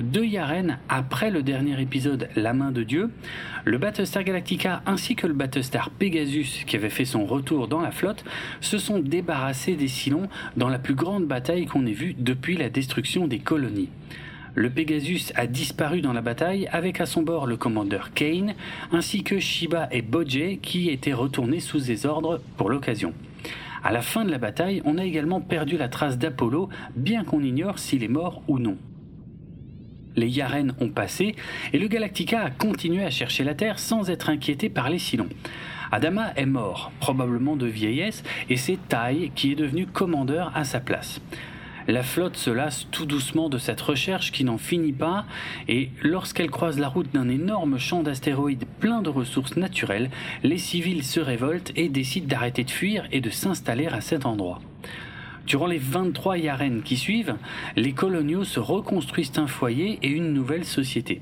Deux 0.03 0.25
Yaren 0.25 0.79
après 0.89 1.31
le 1.31 1.43
dernier 1.43 1.81
épisode 1.81 2.29
La 2.35 2.53
main 2.53 2.73
de 2.73 2.83
Dieu, 2.83 3.11
le 3.65 3.79
Battlestar 3.79 4.25
Galactica 4.25 4.83
ainsi 4.87 5.15
que 5.15 5.29
le 5.29 5.35
Battlestar 5.35 5.91
Pegasus 5.91 6.65
qui 6.67 6.77
avait 6.77 6.91
fait 6.91 7.05
son 7.05 7.25
retour 7.25 7.69
dans 7.69 7.81
la 7.81 7.93
flotte 7.93 8.25
se 8.61 8.79
sont 8.79 8.99
débarrassés 8.99 9.77
des 9.77 9.89
Cylons 9.89 10.29
dans 10.57 10.69
la 10.69 10.81
plus 10.81 10.95
grande 10.95 11.27
bataille 11.27 11.67
qu'on 11.67 11.87
ait 11.87 11.93
vue 11.93 12.15
depuis 12.19 12.57
la 12.57 12.71
destruction 12.71 13.29
des 13.29 13.39
colonies 13.39 13.91
le 14.55 14.71
Pegasus 14.71 15.33
a 15.35 15.47
disparu 15.47 16.01
dans 16.01 16.13
la 16.13 16.21
bataille 16.21 16.69
avec 16.71 17.01
à 17.01 17.07
son 17.07 17.23
bord 17.23 17.47
le 17.47 17.57
commandeur 17.57 18.13
Kane 18.13 18.55
ainsi 18.93 19.25
que 19.25 19.41
Shiba 19.41 19.89
et 19.91 20.03
Bojé 20.03 20.59
qui 20.63 20.91
étaient 20.91 21.13
retournés 21.13 21.61
sous 21.61 21.81
ses 21.81 22.07
ordres 22.07 22.41
pour 22.57 22.71
l'occasion. 22.71 23.13
À 23.83 23.93
la 23.93 24.01
fin 24.01 24.25
de 24.25 24.31
la 24.31 24.39
bataille, 24.39 24.81
on 24.85 24.97
a 24.97 25.05
également 25.05 25.41
perdu 25.41 25.77
la 25.77 25.89
trace 25.89 26.19
d'Apollo, 26.19 26.69
bien 26.95 27.25
qu'on 27.25 27.43
ignore 27.43 27.79
s'il 27.79 28.05
est 28.05 28.09
mort 28.09 28.43
ou 28.49 28.59
non. 28.59 28.79
Les 30.17 30.29
Yaren 30.29 30.73
ont 30.81 30.89
passé 30.89 31.35
et 31.73 31.79
le 31.79 31.89
Galactica 31.89 32.45
a 32.45 32.51
continué 32.51 33.05
à 33.05 33.11
chercher 33.11 33.43
la 33.43 33.55
Terre 33.55 33.81
sans 33.81 34.09
être 34.09 34.31
inquiété 34.31 34.69
par 34.69 34.89
les 34.89 35.01
Cylons. 35.01 35.29
Adama 35.91 36.33
est 36.37 36.47
mort, 36.47 36.93
probablement 37.01 37.57
de 37.57 37.67
vieillesse, 37.67 38.23
et 38.49 38.57
c'est 38.57 38.79
Tai 38.89 39.33
qui 39.35 39.53
est 39.53 39.57
devenu 39.57 39.87
commandeur 39.87 40.53
à 40.55 40.65
sa 40.65 40.81
place. 40.81 41.21
La 41.87 42.03
flotte 42.03 42.37
se 42.37 42.51
lasse 42.51 42.87
tout 42.91 43.07
doucement 43.07 43.49
de 43.49 43.59
cette 43.59 43.81
recherche 43.81 44.33
qui 44.33 44.45
n'en 44.45 44.59
finit 44.59 44.93
pas, 44.93 45.27
et 45.69 45.91
lorsqu'elle 46.03 46.51
croise 46.51 46.79
la 46.79 46.89
route 46.89 47.13
d'un 47.13 47.29
énorme 47.29 47.79
champ 47.79 48.03
d'astéroïdes 48.03 48.65
plein 48.81 49.03
de 49.03 49.11
ressources 49.11 49.57
naturelles, 49.57 50.11
les 50.43 50.59
civils 50.59 51.05
se 51.05 51.21
révoltent 51.21 51.73
et 51.77 51.89
décident 51.89 52.27
d'arrêter 52.27 52.65
de 52.65 52.71
fuir 52.71 53.07
et 53.13 53.21
de 53.21 53.31
s'installer 53.31 53.87
à 53.87 54.01
cet 54.01 54.25
endroit. 54.27 54.61
Durant 55.47 55.67
les 55.67 55.79
23 55.79 56.39
Yaren 56.39 56.83
qui 56.83 56.97
suivent, 56.97 57.37
les 57.77 57.93
coloniaux 57.93 58.45
se 58.45 58.61
reconstruisent 58.61 59.39
un 59.39 59.47
foyer 59.47 59.99
et 60.03 60.09
une 60.09 60.33
nouvelle 60.33 60.65
société. 60.65 61.21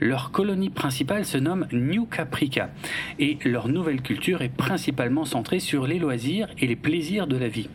Leur 0.00 0.30
colonie 0.30 0.70
principale 0.70 1.26
se 1.26 1.36
nomme 1.36 1.66
New 1.72 2.06
Caprica 2.06 2.70
et 3.18 3.38
leur 3.44 3.68
nouvelle 3.68 4.00
culture 4.00 4.40
est 4.40 4.48
principalement 4.48 5.26
centrée 5.26 5.60
sur 5.60 5.86
les 5.86 5.98
loisirs 5.98 6.48
et 6.58 6.66
les 6.66 6.76
plaisirs 6.76 7.26
de 7.26 7.36
la 7.36 7.48
vie. 7.48 7.68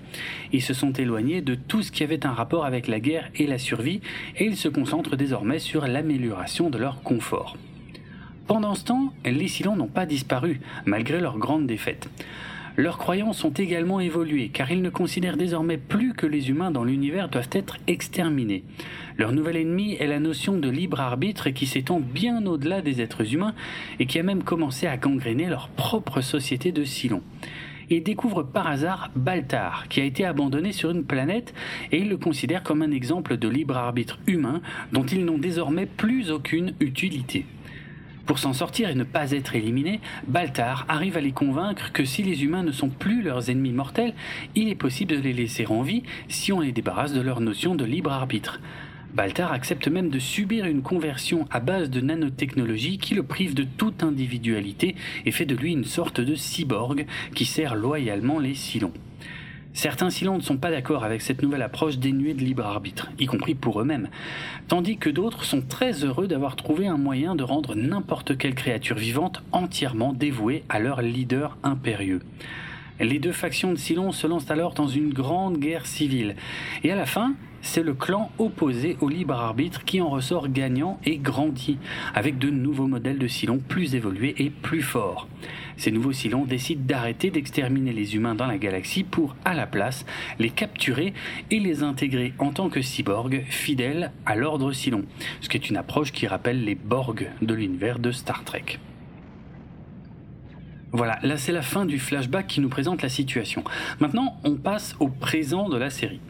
Ils 0.51 0.63
se 0.63 0.73
sont 0.73 0.93
éloignés 0.93 1.41
de 1.41 1.53
tout 1.53 1.83
ce 1.83 1.91
qui 1.91 2.03
avait 2.03 2.25
un 2.25 2.33
rapport 2.33 2.65
avec 2.65 2.87
la 2.87 2.99
guerre 2.99 3.29
et 3.35 3.45
la 3.45 3.59
survie 3.59 4.01
et 4.37 4.45
ils 4.45 4.57
se 4.57 4.69
concentrent 4.69 5.15
désormais 5.15 5.59
sur 5.59 5.85
l'amélioration 5.85 6.71
de 6.71 6.79
leur 6.79 7.03
confort. 7.03 7.55
Pendant 8.47 8.75
ce 8.75 8.83
temps, 8.83 9.13
les 9.23 9.47
Cylons 9.47 9.75
n'ont 9.75 9.87
pas 9.87 10.05
disparu, 10.05 10.59
malgré 10.85 11.21
leur 11.21 11.37
grande 11.37 11.65
défaite. 11.65 12.09
Leurs 12.75 12.97
croyances 12.97 13.43
ont 13.43 13.51
également 13.51 13.99
évolué, 13.99 14.49
car 14.49 14.71
ils 14.71 14.81
ne 14.81 14.89
considèrent 14.89 15.37
désormais 15.37 15.77
plus 15.77 16.13
que 16.13 16.25
les 16.25 16.49
humains 16.49 16.71
dans 16.71 16.83
l'univers 16.83 17.29
doivent 17.29 17.49
être 17.51 17.77
exterminés. 17.85 18.63
Leur 19.17 19.31
nouvel 19.31 19.57
ennemi 19.57 19.93
est 19.99 20.07
la 20.07 20.19
notion 20.19 20.57
de 20.57 20.69
libre 20.69 20.99
arbitre 20.99 21.51
qui 21.51 21.67
s'étend 21.67 21.99
bien 21.99 22.43
au-delà 22.47 22.81
des 22.81 22.99
êtres 22.99 23.31
humains 23.31 23.53
et 23.99 24.07
qui 24.07 24.17
a 24.17 24.23
même 24.23 24.41
commencé 24.41 24.87
à 24.87 24.97
gangréner 24.97 25.45
leur 25.45 25.69
propre 25.69 26.21
société 26.21 26.71
de 26.71 26.83
Cylons. 26.83 27.21
Ils 27.91 28.01
découvrent 28.01 28.43
par 28.43 28.65
hasard 28.65 29.11
Baltar, 29.15 29.87
qui 29.87 30.01
a 30.01 30.05
été 30.05 30.25
abandonné 30.25 30.71
sur 30.71 30.89
une 30.89 31.03
planète, 31.03 31.53
et 31.91 31.99
ils 31.99 32.09
le 32.09 32.17
considèrent 32.17 32.63
comme 32.63 32.81
un 32.81 32.91
exemple 32.91 33.37
de 33.37 33.47
libre 33.47 33.77
arbitre 33.77 34.17
humain 34.25 34.61
dont 34.91 35.05
ils 35.05 35.25
n'ont 35.25 35.37
désormais 35.37 35.85
plus 35.85 36.31
aucune 36.31 36.73
utilité. 36.79 37.45
Pour 38.25 38.39
s'en 38.39 38.53
sortir 38.53 38.89
et 38.89 38.95
ne 38.95 39.03
pas 39.03 39.31
être 39.31 39.55
éliminé, 39.55 39.99
Baltar 40.27 40.85
arrive 40.87 41.17
à 41.17 41.21
les 41.21 41.33
convaincre 41.33 41.91
que 41.91 42.05
si 42.05 42.23
les 42.23 42.45
humains 42.45 42.63
ne 42.63 42.71
sont 42.71 42.87
plus 42.87 43.21
leurs 43.21 43.49
ennemis 43.49 43.73
mortels, 43.73 44.13
il 44.55 44.69
est 44.69 44.75
possible 44.75 45.17
de 45.17 45.21
les 45.21 45.33
laisser 45.33 45.65
en 45.67 45.81
vie 45.81 46.03
si 46.29 46.53
on 46.53 46.61
les 46.61 46.71
débarrasse 46.71 47.11
de 47.13 47.19
leur 47.19 47.41
notion 47.41 47.75
de 47.75 47.83
libre 47.83 48.13
arbitre. 48.13 48.61
Baltar 49.13 49.51
accepte 49.51 49.89
même 49.89 50.09
de 50.09 50.19
subir 50.19 50.65
une 50.65 50.81
conversion 50.81 51.45
à 51.51 51.59
base 51.59 51.89
de 51.89 51.99
nanotechnologie 51.99 52.97
qui 52.97 53.13
le 53.13 53.23
prive 53.23 53.53
de 53.53 53.63
toute 53.63 54.03
individualité 54.03 54.95
et 55.25 55.31
fait 55.31 55.45
de 55.45 55.55
lui 55.55 55.73
une 55.73 55.83
sorte 55.83 56.21
de 56.21 56.33
cyborg 56.33 57.05
qui 57.35 57.45
sert 57.45 57.75
loyalement 57.75 58.39
les 58.39 58.55
Cylons. 58.55 58.93
Certains 59.73 60.11
Cylons 60.11 60.37
ne 60.37 60.43
sont 60.43 60.57
pas 60.57 60.69
d'accord 60.69 61.03
avec 61.03 61.21
cette 61.21 61.41
nouvelle 61.41 61.63
approche 61.63 61.97
dénuée 61.97 62.35
de 62.35 62.41
libre 62.41 62.65
arbitre, 62.65 63.09
y 63.17 63.25
compris 63.25 63.55
pour 63.55 63.81
eux-mêmes, 63.81 64.09
tandis 64.67 64.97
que 64.97 65.09
d'autres 65.09 65.43
sont 65.43 65.61
très 65.61 66.03
heureux 66.03 66.27
d'avoir 66.27 66.55
trouvé 66.55 66.85
un 66.85 66.97
moyen 66.97 67.35
de 67.35 67.43
rendre 67.43 67.75
n'importe 67.75 68.37
quelle 68.37 68.53
créature 68.53 68.97
vivante 68.97 69.41
entièrement 69.51 70.13
dévouée 70.13 70.63
à 70.69 70.79
leur 70.79 71.01
leader 71.01 71.57
impérieux. 71.63 72.21
Les 72.99 73.19
deux 73.19 73.31
factions 73.31 73.71
de 73.71 73.77
Cylons 73.77 74.11
se 74.11 74.27
lancent 74.27 74.51
alors 74.51 74.73
dans 74.73 74.87
une 74.87 75.11
grande 75.13 75.57
guerre 75.57 75.87
civile, 75.87 76.35
et 76.83 76.91
à 76.91 76.95
la 76.95 77.07
fin, 77.07 77.33
c'est 77.63 77.81
le 77.81 77.93
clan 77.93 78.29
opposé 78.37 78.97
au 79.01 79.09
libre 79.09 79.33
arbitre 79.33 79.83
qui 79.83 79.99
en 79.99 80.09
ressort 80.09 80.49
gagnant 80.49 80.99
et 81.05 81.17
grandit, 81.17 81.79
avec 82.13 82.37
de 82.37 82.49
nouveaux 82.49 82.87
modèles 82.87 83.17
de 83.17 83.27
Cylons 83.27 83.59
plus 83.67 83.95
évolués 83.95 84.35
et 84.37 84.49
plus 84.51 84.83
forts. 84.83 85.27
Ces 85.77 85.89
nouveaux 85.89 86.11
Cylons 86.11 86.45
décident 86.45 86.83
d'arrêter 86.85 87.31
d'exterminer 87.31 87.93
les 87.93 88.15
humains 88.15 88.35
dans 88.35 88.45
la 88.45 88.57
galaxie 88.57 89.03
pour, 89.03 89.35
à 89.43 89.55
la 89.55 89.65
place, 89.65 90.05
les 90.37 90.51
capturer 90.51 91.13
et 91.49 91.59
les 91.59 91.81
intégrer 91.81 92.33
en 92.37 92.51
tant 92.51 92.69
que 92.69 92.81
cyborgs 92.81 93.43
fidèles 93.47 94.11
à 94.25 94.35
l'ordre 94.35 94.71
Cylon, 94.71 95.05
ce 95.41 95.49
qui 95.49 95.57
est 95.57 95.69
une 95.69 95.77
approche 95.77 96.11
qui 96.11 96.27
rappelle 96.27 96.63
les 96.63 96.75
Borg 96.75 97.27
de 97.41 97.53
l'univers 97.53 97.97
de 97.97 98.11
Star 98.11 98.43
Trek. 98.43 98.77
Voilà, 100.95 101.17
là 101.23 101.37
c'est 101.37 101.51
la 101.51 101.63
fin 101.63 101.87
du 101.87 101.97
flashback 101.97 102.45
qui 102.45 102.61
nous 102.61 102.69
présente 102.69 103.01
la 103.01 103.09
situation. 103.09 103.63
Maintenant, 103.99 104.37
on 104.43 104.55
passe 104.55 104.95
au 104.99 105.07
présent 105.07 105.67
de 105.67 105.75
la 105.75 105.89
série. 105.89 106.21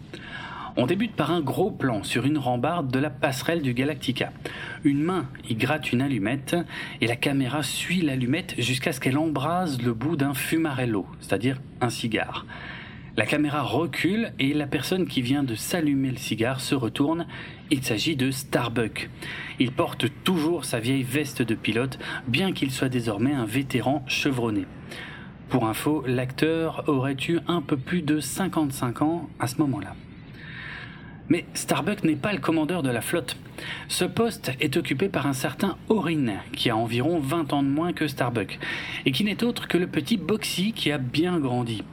On 0.78 0.86
débute 0.86 1.18
par 1.18 1.32
un 1.32 1.42
gros 1.42 1.70
plan 1.70 2.02
sur 2.02 2.26
une 2.26 2.38
rambarde 2.38 2.90
de 2.90 2.98
la 2.98 3.10
passerelle 3.10 3.62
du 3.62 3.74
Galactica. 3.74 4.32
Une 4.86 5.04
main 5.04 5.28
y 5.50 5.56
gratte 5.56 5.92
une 5.92 6.02
allumette 6.02 6.56
et 7.02 7.08
la 7.08 7.18
caméra 7.18 7.62
suit 7.62 8.02
l'allumette 8.02 8.56
jusqu'à 8.58 8.94
ce 8.94 9.02
qu'elle 9.02 9.18
embrase 9.18 9.82
le 9.82 9.94
bout 9.94 10.16
d'un 10.16 10.34
fumarello, 10.34 11.06
c'est-à-dire 11.20 11.60
un 11.82 11.90
cigare. 11.90 12.46
La 13.16 13.28
caméra 13.28 13.62
recule 13.62 14.34
et 14.40 14.56
la 14.56 14.66
personne 14.66 15.06
qui 15.06 15.22
vient 15.22 15.44
de 15.44 15.54
s'allumer 15.54 16.10
le 16.10 16.18
cigare 16.18 16.60
se 16.60 16.74
retourne. 16.74 17.28
Il 17.70 17.84
s'agit 17.84 18.16
de 18.16 18.32
Starbuck. 18.32 19.08
Il 19.60 19.72
porte 19.72 20.08
toujours 20.24 20.66
sa 20.66 20.80
vieille 20.80 21.04
veste 21.04 21.44
de 21.44 21.54
pilote, 21.54 22.00
bien 22.28 22.54
qu'il 22.54 22.72
soit 22.72 22.90
désormais 22.90 23.34
un 23.34 23.46
vétéran 23.46 24.04
chevronné. 24.08 24.66
Pour 25.50 25.68
info, 25.68 26.04
l'acteur 26.08 26.86
aurait 26.88 27.18
eu 27.30 27.38
un 27.48 27.62
peu 27.62 27.78
plus 27.78 28.02
de 28.02 28.20
55 28.20 29.04
ans 29.04 29.30
à 29.40 29.46
ce 29.46 29.58
moment-là. 29.58 29.96
Mais 31.30 31.46
Starbuck 31.54 32.04
n'est 32.04 32.16
pas 32.16 32.34
le 32.34 32.40
commandeur 32.40 32.82
de 32.82 32.90
la 32.90 33.02
flotte. 33.02 33.38
Ce 33.90 34.06
poste 34.06 34.52
est 34.60 34.76
occupé 34.76 35.08
par 35.08 35.28
un 35.28 35.34
certain 35.34 35.78
Orin, 35.88 36.38
qui 36.54 36.72
a 36.72 36.76
environ 36.76 37.20
20 37.20 37.54
ans 37.54 37.62
de 37.62 37.70
moins 37.70 37.94
que 37.94 38.08
Starbuck, 38.08 38.58
et 39.06 39.12
qui 39.12 39.24
n'est 39.24 39.44
autre 39.44 39.68
que 39.68 39.78
le 39.78 39.86
petit 39.86 40.18
Boxy 40.18 40.74
qui 40.74 40.92
a 40.92 40.98
bien 40.98 41.40
grandi. 41.40 41.84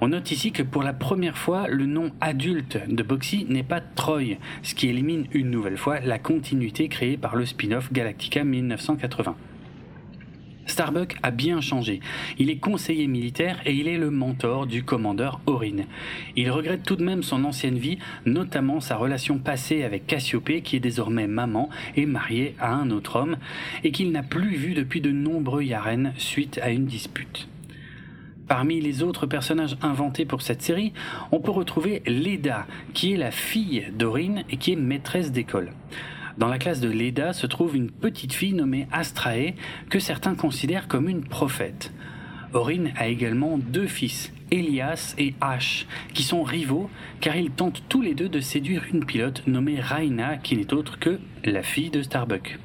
On 0.00 0.08
note 0.08 0.30
ici 0.30 0.52
que 0.52 0.62
pour 0.62 0.84
la 0.84 0.92
première 0.92 1.36
fois, 1.36 1.66
le 1.66 1.84
nom 1.84 2.12
adulte 2.20 2.78
de 2.88 3.02
Boxy 3.02 3.46
n'est 3.48 3.64
pas 3.64 3.80
Troy, 3.80 4.36
ce 4.62 4.76
qui 4.76 4.88
élimine 4.88 5.26
une 5.32 5.50
nouvelle 5.50 5.76
fois 5.76 5.98
la 5.98 6.20
continuité 6.20 6.88
créée 6.88 7.16
par 7.16 7.34
le 7.34 7.44
spin-off 7.44 7.92
Galactica 7.92 8.44
1980. 8.44 9.34
Starbuck 10.66 11.16
a 11.24 11.32
bien 11.32 11.60
changé. 11.60 11.98
Il 12.38 12.48
est 12.48 12.58
conseiller 12.58 13.08
militaire 13.08 13.58
et 13.64 13.74
il 13.74 13.88
est 13.88 13.98
le 13.98 14.10
mentor 14.10 14.68
du 14.68 14.84
commandeur 14.84 15.40
Orin. 15.46 15.78
Il 16.36 16.50
regrette 16.52 16.84
tout 16.84 16.94
de 16.94 17.04
même 17.04 17.24
son 17.24 17.42
ancienne 17.42 17.78
vie, 17.78 17.98
notamment 18.24 18.78
sa 18.78 18.96
relation 18.96 19.38
passée 19.38 19.82
avec 19.82 20.06
Cassiopée, 20.06 20.62
qui 20.62 20.76
est 20.76 20.80
désormais 20.80 21.26
maman 21.26 21.70
et 21.96 22.06
mariée 22.06 22.54
à 22.60 22.72
un 22.72 22.90
autre 22.90 23.16
homme, 23.16 23.36
et 23.82 23.90
qu'il 23.90 24.12
n'a 24.12 24.22
plus 24.22 24.54
vu 24.54 24.74
depuis 24.74 25.00
de 25.00 25.10
nombreux 25.10 25.64
Yaren 25.64 26.12
suite 26.16 26.60
à 26.62 26.70
une 26.70 26.86
dispute. 26.86 27.48
Parmi 28.48 28.80
les 28.80 29.02
autres 29.02 29.26
personnages 29.26 29.76
inventés 29.82 30.24
pour 30.24 30.40
cette 30.40 30.62
série, 30.62 30.94
on 31.32 31.40
peut 31.40 31.50
retrouver 31.50 32.02
Leda, 32.06 32.66
qui 32.94 33.12
est 33.12 33.18
la 33.18 33.30
fille 33.30 33.86
d'Orin 33.92 34.42
et 34.50 34.56
qui 34.56 34.72
est 34.72 34.76
maîtresse 34.76 35.30
d'école. 35.32 35.72
Dans 36.38 36.48
la 36.48 36.58
classe 36.58 36.80
de 36.80 36.88
Leda 36.88 37.34
se 37.34 37.46
trouve 37.46 37.76
une 37.76 37.90
petite 37.90 38.32
fille 38.32 38.54
nommée 38.54 38.86
Astrae 38.90 39.54
que 39.90 39.98
certains 39.98 40.34
considèrent 40.34 40.88
comme 40.88 41.08
une 41.08 41.24
prophète. 41.24 41.92
Orin 42.54 42.86
a 42.96 43.08
également 43.08 43.58
deux 43.58 43.86
fils, 43.86 44.32
Elias 44.50 45.14
et 45.18 45.34
Ash, 45.42 45.86
qui 46.14 46.22
sont 46.22 46.42
rivaux 46.42 46.88
car 47.20 47.36
ils 47.36 47.50
tentent 47.50 47.82
tous 47.90 48.00
les 48.00 48.14
deux 48.14 48.30
de 48.30 48.40
séduire 48.40 48.84
une 48.90 49.04
pilote 49.04 49.42
nommée 49.46 49.80
Raina 49.80 50.38
qui 50.38 50.56
n'est 50.56 50.72
autre 50.72 50.98
que 50.98 51.18
la 51.44 51.62
fille 51.62 51.90
de 51.90 52.00
Starbuck. 52.00 52.58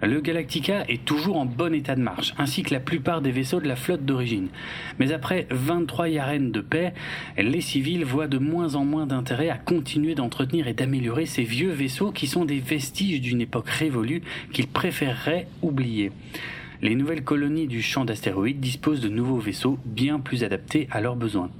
Le 0.00 0.20
Galactica 0.20 0.84
est 0.88 1.04
toujours 1.04 1.38
en 1.38 1.44
bon 1.44 1.74
état 1.74 1.96
de 1.96 2.00
marche, 2.00 2.32
ainsi 2.38 2.62
que 2.62 2.72
la 2.72 2.78
plupart 2.78 3.20
des 3.20 3.32
vaisseaux 3.32 3.58
de 3.58 3.66
la 3.66 3.74
flotte 3.74 4.04
d'origine. 4.04 4.48
Mais 5.00 5.12
après 5.12 5.48
23 5.50 6.08
yarènes 6.08 6.52
de 6.52 6.60
paix, 6.60 6.94
les 7.36 7.60
civils 7.60 8.04
voient 8.04 8.28
de 8.28 8.38
moins 8.38 8.76
en 8.76 8.84
moins 8.84 9.06
d'intérêt 9.06 9.48
à 9.48 9.58
continuer 9.58 10.14
d'entretenir 10.14 10.68
et 10.68 10.72
d'améliorer 10.72 11.26
ces 11.26 11.42
vieux 11.42 11.72
vaisseaux 11.72 12.12
qui 12.12 12.28
sont 12.28 12.44
des 12.44 12.60
vestiges 12.60 13.20
d'une 13.20 13.40
époque 13.40 13.68
révolue 13.68 14.22
qu'ils 14.52 14.68
préféreraient 14.68 15.48
oublier. 15.62 16.12
Les 16.80 16.94
nouvelles 16.94 17.24
colonies 17.24 17.66
du 17.66 17.82
champ 17.82 18.04
d'astéroïdes 18.04 18.60
disposent 18.60 19.00
de 19.00 19.08
nouveaux 19.08 19.38
vaisseaux 19.38 19.80
bien 19.84 20.20
plus 20.20 20.44
adaptés 20.44 20.86
à 20.92 21.00
leurs 21.00 21.16
besoins. 21.16 21.50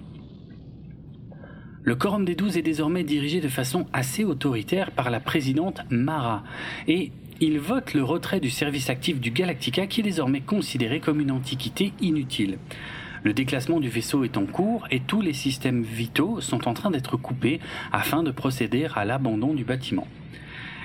Le 1.82 1.96
Quorum 1.96 2.24
des 2.24 2.34
Douze 2.36 2.56
est 2.56 2.62
désormais 2.62 3.02
dirigé 3.02 3.40
de 3.40 3.48
façon 3.48 3.86
assez 3.92 4.22
autoritaire 4.22 4.92
par 4.92 5.10
la 5.10 5.20
présidente 5.20 5.80
Mara, 5.90 6.44
et 6.86 7.10
il 7.40 7.60
vote 7.60 7.94
le 7.94 8.02
retrait 8.02 8.40
du 8.40 8.50
service 8.50 8.90
actif 8.90 9.20
du 9.20 9.30
Galactica 9.30 9.86
qui 9.86 10.00
est 10.00 10.04
désormais 10.04 10.40
considéré 10.40 10.98
comme 10.98 11.20
une 11.20 11.30
antiquité 11.30 11.92
inutile. 12.00 12.58
Le 13.22 13.32
déclassement 13.32 13.78
du 13.78 13.88
vaisseau 13.88 14.24
est 14.24 14.36
en 14.36 14.44
cours 14.44 14.86
et 14.90 15.00
tous 15.00 15.20
les 15.20 15.32
systèmes 15.32 15.82
vitaux 15.82 16.40
sont 16.40 16.66
en 16.68 16.74
train 16.74 16.90
d'être 16.90 17.16
coupés 17.16 17.60
afin 17.92 18.22
de 18.22 18.32
procéder 18.32 18.88
à 18.94 19.04
l'abandon 19.04 19.54
du 19.54 19.64
bâtiment. 19.64 20.08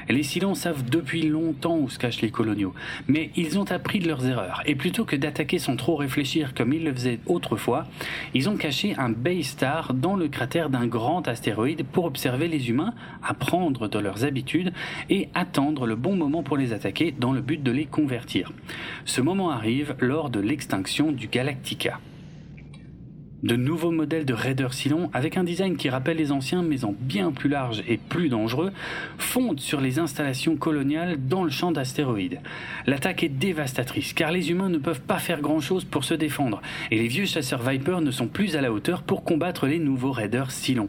Les 0.09 0.23
Silons 0.23 0.55
savent 0.55 0.83
depuis 0.89 1.23
longtemps 1.23 1.77
où 1.77 1.89
se 1.89 1.99
cachent 1.99 2.21
les 2.21 2.31
coloniaux, 2.31 2.73
mais 3.07 3.31
ils 3.35 3.57
ont 3.57 3.71
appris 3.71 3.99
de 3.99 4.07
leurs 4.07 4.25
erreurs, 4.25 4.61
et 4.65 4.75
plutôt 4.75 5.05
que 5.05 5.15
d'attaquer 5.15 5.59
sans 5.59 5.75
trop 5.75 5.95
réfléchir 5.95 6.53
comme 6.53 6.73
ils 6.73 6.83
le 6.83 6.93
faisaient 6.93 7.19
autrefois, 7.25 7.87
ils 8.33 8.49
ont 8.49 8.57
caché 8.57 8.95
un 8.97 9.09
Baystar 9.09 9.93
dans 9.93 10.15
le 10.15 10.27
cratère 10.27 10.69
d'un 10.69 10.87
grand 10.87 11.27
astéroïde 11.27 11.85
pour 11.85 12.05
observer 12.05 12.47
les 12.47 12.69
humains, 12.69 12.93
apprendre 13.23 13.87
de 13.87 13.99
leurs 13.99 14.23
habitudes 14.25 14.73
et 15.09 15.29
attendre 15.33 15.85
le 15.87 15.95
bon 15.95 16.15
moment 16.15 16.43
pour 16.43 16.57
les 16.57 16.73
attaquer 16.73 17.13
dans 17.17 17.31
le 17.31 17.41
but 17.41 17.61
de 17.61 17.71
les 17.71 17.85
convertir. 17.85 18.51
Ce 19.05 19.21
moment 19.21 19.49
arrive 19.49 19.95
lors 19.99 20.29
de 20.29 20.39
l'extinction 20.39 21.11
du 21.11 21.27
Galactica. 21.27 21.99
De 23.43 23.57
nouveaux 23.57 23.91
modèles 23.91 24.23
de 24.23 24.33
Raider 24.33 24.69
Cylon, 24.71 25.09
avec 25.11 25.35
un 25.35 25.43
design 25.43 25.75
qui 25.75 25.89
rappelle 25.89 26.15
les 26.15 26.31
anciens 26.31 26.63
mais 26.63 26.85
en 26.85 26.95
bien 26.97 27.33
plus 27.33 27.49
large 27.49 27.83
et 27.89 27.97
plus 27.97 28.29
dangereux, 28.29 28.71
fondent 29.17 29.59
sur 29.59 29.81
les 29.81 29.99
installations 29.99 30.55
coloniales 30.55 31.17
dans 31.27 31.43
le 31.43 31.49
champ 31.49 31.73
d'astéroïdes. 31.73 32.39
L'attaque 32.87 33.21
est 33.21 33.27
dévastatrice 33.27 34.13
car 34.13 34.31
les 34.31 34.49
humains 34.49 34.69
ne 34.69 34.77
peuvent 34.77 35.01
pas 35.01 35.19
faire 35.19 35.41
grand 35.41 35.59
chose 35.59 35.83
pour 35.83 36.05
se 36.05 36.13
défendre 36.13 36.61
et 36.89 36.97
les 36.97 37.09
vieux 37.09 37.25
chasseurs 37.25 37.69
Viper 37.69 37.99
ne 37.99 38.11
sont 38.11 38.27
plus 38.27 38.55
à 38.55 38.61
la 38.61 38.71
hauteur 38.71 39.03
pour 39.03 39.25
combattre 39.25 39.67
les 39.67 39.79
nouveaux 39.79 40.13
Raiders 40.13 40.51
Cylon. 40.51 40.87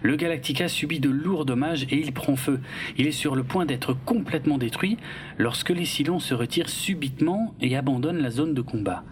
Le 0.00 0.16
Galactica 0.16 0.68
subit 0.68 1.00
de 1.00 1.10
lourds 1.10 1.44
dommages 1.44 1.82
et 1.90 1.98
il 1.98 2.12
prend 2.14 2.34
feu. 2.34 2.60
Il 2.96 3.08
est 3.08 3.12
sur 3.12 3.36
le 3.36 3.44
point 3.44 3.66
d'être 3.66 3.94
complètement 4.06 4.56
détruit 4.56 4.96
lorsque 5.36 5.68
les 5.68 5.84
Cylons 5.84 6.18
se 6.18 6.32
retirent 6.32 6.70
subitement 6.70 7.54
et 7.60 7.76
abandonnent 7.76 8.22
la 8.22 8.30
zone 8.30 8.54
de 8.54 8.62
combat. 8.62 9.04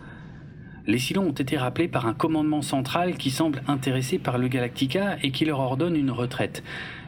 Les 0.89 0.99
Cylons 0.99 1.29
ont 1.29 1.33
été 1.33 1.59
rappelés 1.59 1.87
par 1.87 2.07
un 2.07 2.15
commandement 2.15 2.63
central 2.63 3.19
qui 3.19 3.31
semble 3.31 3.63
intéressé 3.69 4.19
par 4.19 4.39
le 4.39 4.49
Galactica 4.49 5.19
et 5.23 5.33
qui 5.33 5.45
leur 5.45 5.61
ordonne 5.61 5.95
une 5.95 6.11
retraite. 6.11 6.65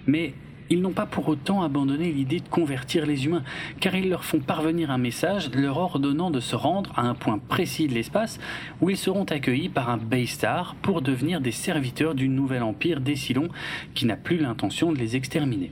Mais 0.07 0.35
ils 0.69 0.83
n'ont 0.83 0.93
pas 0.93 1.07
pour 1.07 1.27
autant 1.29 1.63
abandonné 1.63 2.13
l'idée 2.13 2.41
de 2.41 2.49
convertir 2.51 3.07
les 3.07 3.25
humains, 3.25 3.43
car 3.81 3.95
ils 3.95 4.11
leur 4.11 4.23
font 4.23 4.41
parvenir 4.41 4.91
un 4.91 4.99
message 4.99 5.51
leur 5.55 5.79
ordonnant 5.79 6.31
de 6.31 6.41
se 6.41 6.57
rendre 6.57 6.93
à 6.95 7.09
un 7.09 7.15
point 7.15 7.39
précis 7.39 7.89
de 7.89 7.95
l'espace 7.95 8.39
où 8.83 8.91
ils 8.91 8.99
seront 8.99 9.25
accueillis 9.25 9.71
par 9.71 9.89
un 9.89 9.97
Baystar 9.97 10.75
pour 10.83 11.01
devenir 11.01 11.41
des 11.41 11.51
serviteurs 11.51 12.15
du 12.15 12.29
nouvel 12.29 12.63
empire 12.63 13.01
des 13.01 13.17
Cylons 13.17 13.49
qui 13.95 14.05
n'a 14.05 14.17
plus 14.19 14.37
l'intention 14.37 14.93
de 14.93 14.99
les 14.99 15.17
exterminer. 15.17 15.71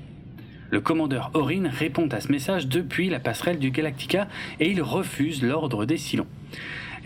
Le 0.71 0.81
commandeur 0.81 1.31
Orin 1.35 1.69
répond 1.69 2.09
à 2.09 2.21
ce 2.21 2.33
message 2.33 2.69
depuis 2.69 3.11
la 3.11 3.21
passerelle 3.21 3.59
du 3.59 3.71
Galactica 3.71 4.29
et 4.61 4.71
il 4.71 4.81
refuse 4.81 5.43
l'ordre 5.43 5.85
des 5.85 5.99
Cylons. 5.99 6.27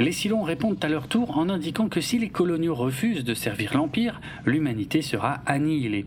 Les 0.03 0.11
Cylons 0.11 0.43
répondent 0.43 0.85
à 0.85 0.89
leur 0.89 1.07
tour 1.07 1.39
en 1.39 1.49
indiquant 1.49 1.89
que 1.89 2.01
si 2.01 2.19
les 2.19 2.29
coloniaux 2.29 2.75
refusent 2.75 3.23
de 3.23 3.35
servir 3.35 3.77
l'Empire, 3.77 4.21
l'humanité 4.45 5.01
sera 5.01 5.35
annihilée. 5.47 6.07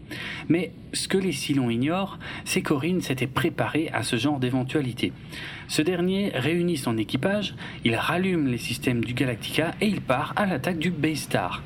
Mais 0.49 0.73
ce 0.91 1.07
que 1.07 1.17
les 1.17 1.31
Cylons 1.31 1.69
ignorent, 1.69 2.19
c'est 2.43 2.61
qu'Orin 2.61 2.99
s'était 2.99 3.25
préparé 3.25 3.89
à 3.93 4.03
ce 4.03 4.17
genre 4.17 4.41
d'éventualité. 4.41 5.13
Ce 5.69 5.81
dernier 5.81 6.33
réunit 6.35 6.75
son 6.75 6.97
équipage, 6.97 7.55
il 7.85 7.95
rallume 7.95 8.47
les 8.47 8.57
systèmes 8.57 9.01
du 9.01 9.13
Galactica 9.13 9.71
et 9.79 9.87
il 9.87 10.01
part 10.01 10.33
à 10.35 10.45
l'attaque 10.45 10.79
du 10.79 10.91
Baystar. 10.91 11.63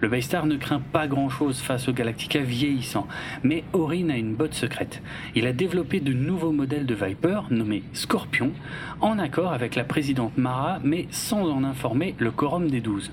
Le 0.00 0.08
Baystar 0.08 0.46
ne 0.46 0.56
craint 0.56 0.82
pas 0.92 1.06
grand-chose 1.06 1.60
face 1.60 1.88
au 1.88 1.92
Galactica 1.92 2.40
vieillissant, 2.40 3.06
mais 3.42 3.64
Orin 3.72 4.10
a 4.10 4.16
une 4.16 4.34
botte 4.34 4.54
secrète. 4.54 5.02
Il 5.34 5.46
a 5.46 5.52
développé 5.52 6.00
de 6.00 6.12
nouveaux 6.12 6.52
modèles 6.52 6.84
de 6.84 6.94
Viper, 6.94 7.40
nommés 7.50 7.82
Scorpion, 7.94 8.52
en 9.00 9.18
accord 9.18 9.52
avec 9.52 9.74
la 9.74 9.84
présidente 9.84 10.36
Mara, 10.36 10.80
mais 10.84 11.06
sans 11.10 11.48
en 11.50 11.64
informer 11.64 12.14
le 12.18 12.30
quorum 12.30 12.68
des 12.68 12.80
douze. 12.80 13.10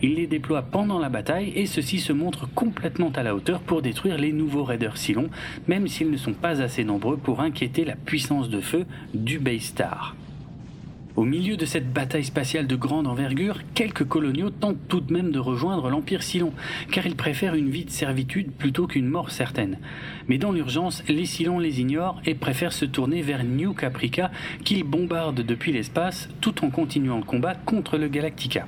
Il 0.00 0.14
les 0.14 0.26
déploie 0.26 0.62
pendant 0.62 0.98
la 0.98 1.10
bataille 1.10 1.52
et 1.54 1.66
ceux-ci 1.66 2.00
se 2.00 2.12
montrent 2.12 2.48
complètement 2.54 3.12
à 3.14 3.22
la 3.22 3.34
hauteur 3.34 3.60
pour 3.60 3.82
détruire 3.82 4.16
les 4.16 4.32
nouveaux 4.32 4.64
raiders 4.64 4.96
Cylon, 4.96 5.28
même 5.68 5.86
s'ils 5.86 6.10
ne 6.10 6.16
sont 6.16 6.32
pas 6.32 6.62
assez 6.62 6.82
nombreux 6.82 7.18
pour 7.18 7.40
inquiéter 7.40 7.84
la 7.84 7.94
puissance 7.94 8.48
de 8.48 8.60
feu 8.60 8.84
du 9.14 9.38
Baystar. 9.38 10.16
Au 11.14 11.24
milieu 11.24 11.58
de 11.58 11.66
cette 11.66 11.92
bataille 11.92 12.24
spatiale 12.24 12.66
de 12.66 12.74
grande 12.74 13.06
envergure, 13.06 13.58
quelques 13.74 14.08
coloniaux 14.08 14.48
tentent 14.48 14.88
tout 14.88 15.02
de 15.02 15.12
même 15.12 15.30
de 15.30 15.38
rejoindre 15.38 15.90
l'Empire 15.90 16.22
Cylon, 16.22 16.54
car 16.90 17.06
ils 17.06 17.16
préfèrent 17.16 17.54
une 17.54 17.68
vie 17.68 17.84
de 17.84 17.90
servitude 17.90 18.50
plutôt 18.50 18.86
qu'une 18.86 19.08
mort 19.08 19.30
certaine. 19.30 19.76
Mais 20.28 20.38
dans 20.38 20.52
l'urgence, 20.52 21.04
les 21.08 21.26
Cylons 21.26 21.58
les 21.58 21.82
ignorent 21.82 22.22
et 22.24 22.34
préfèrent 22.34 22.72
se 22.72 22.86
tourner 22.86 23.20
vers 23.20 23.44
New 23.44 23.74
Caprica, 23.74 24.30
qu'ils 24.64 24.84
bombardent 24.84 25.42
depuis 25.42 25.70
l'espace, 25.70 26.30
tout 26.40 26.64
en 26.64 26.70
continuant 26.70 27.18
le 27.18 27.24
combat 27.24 27.56
contre 27.56 27.98
le 27.98 28.08
Galactica. 28.08 28.64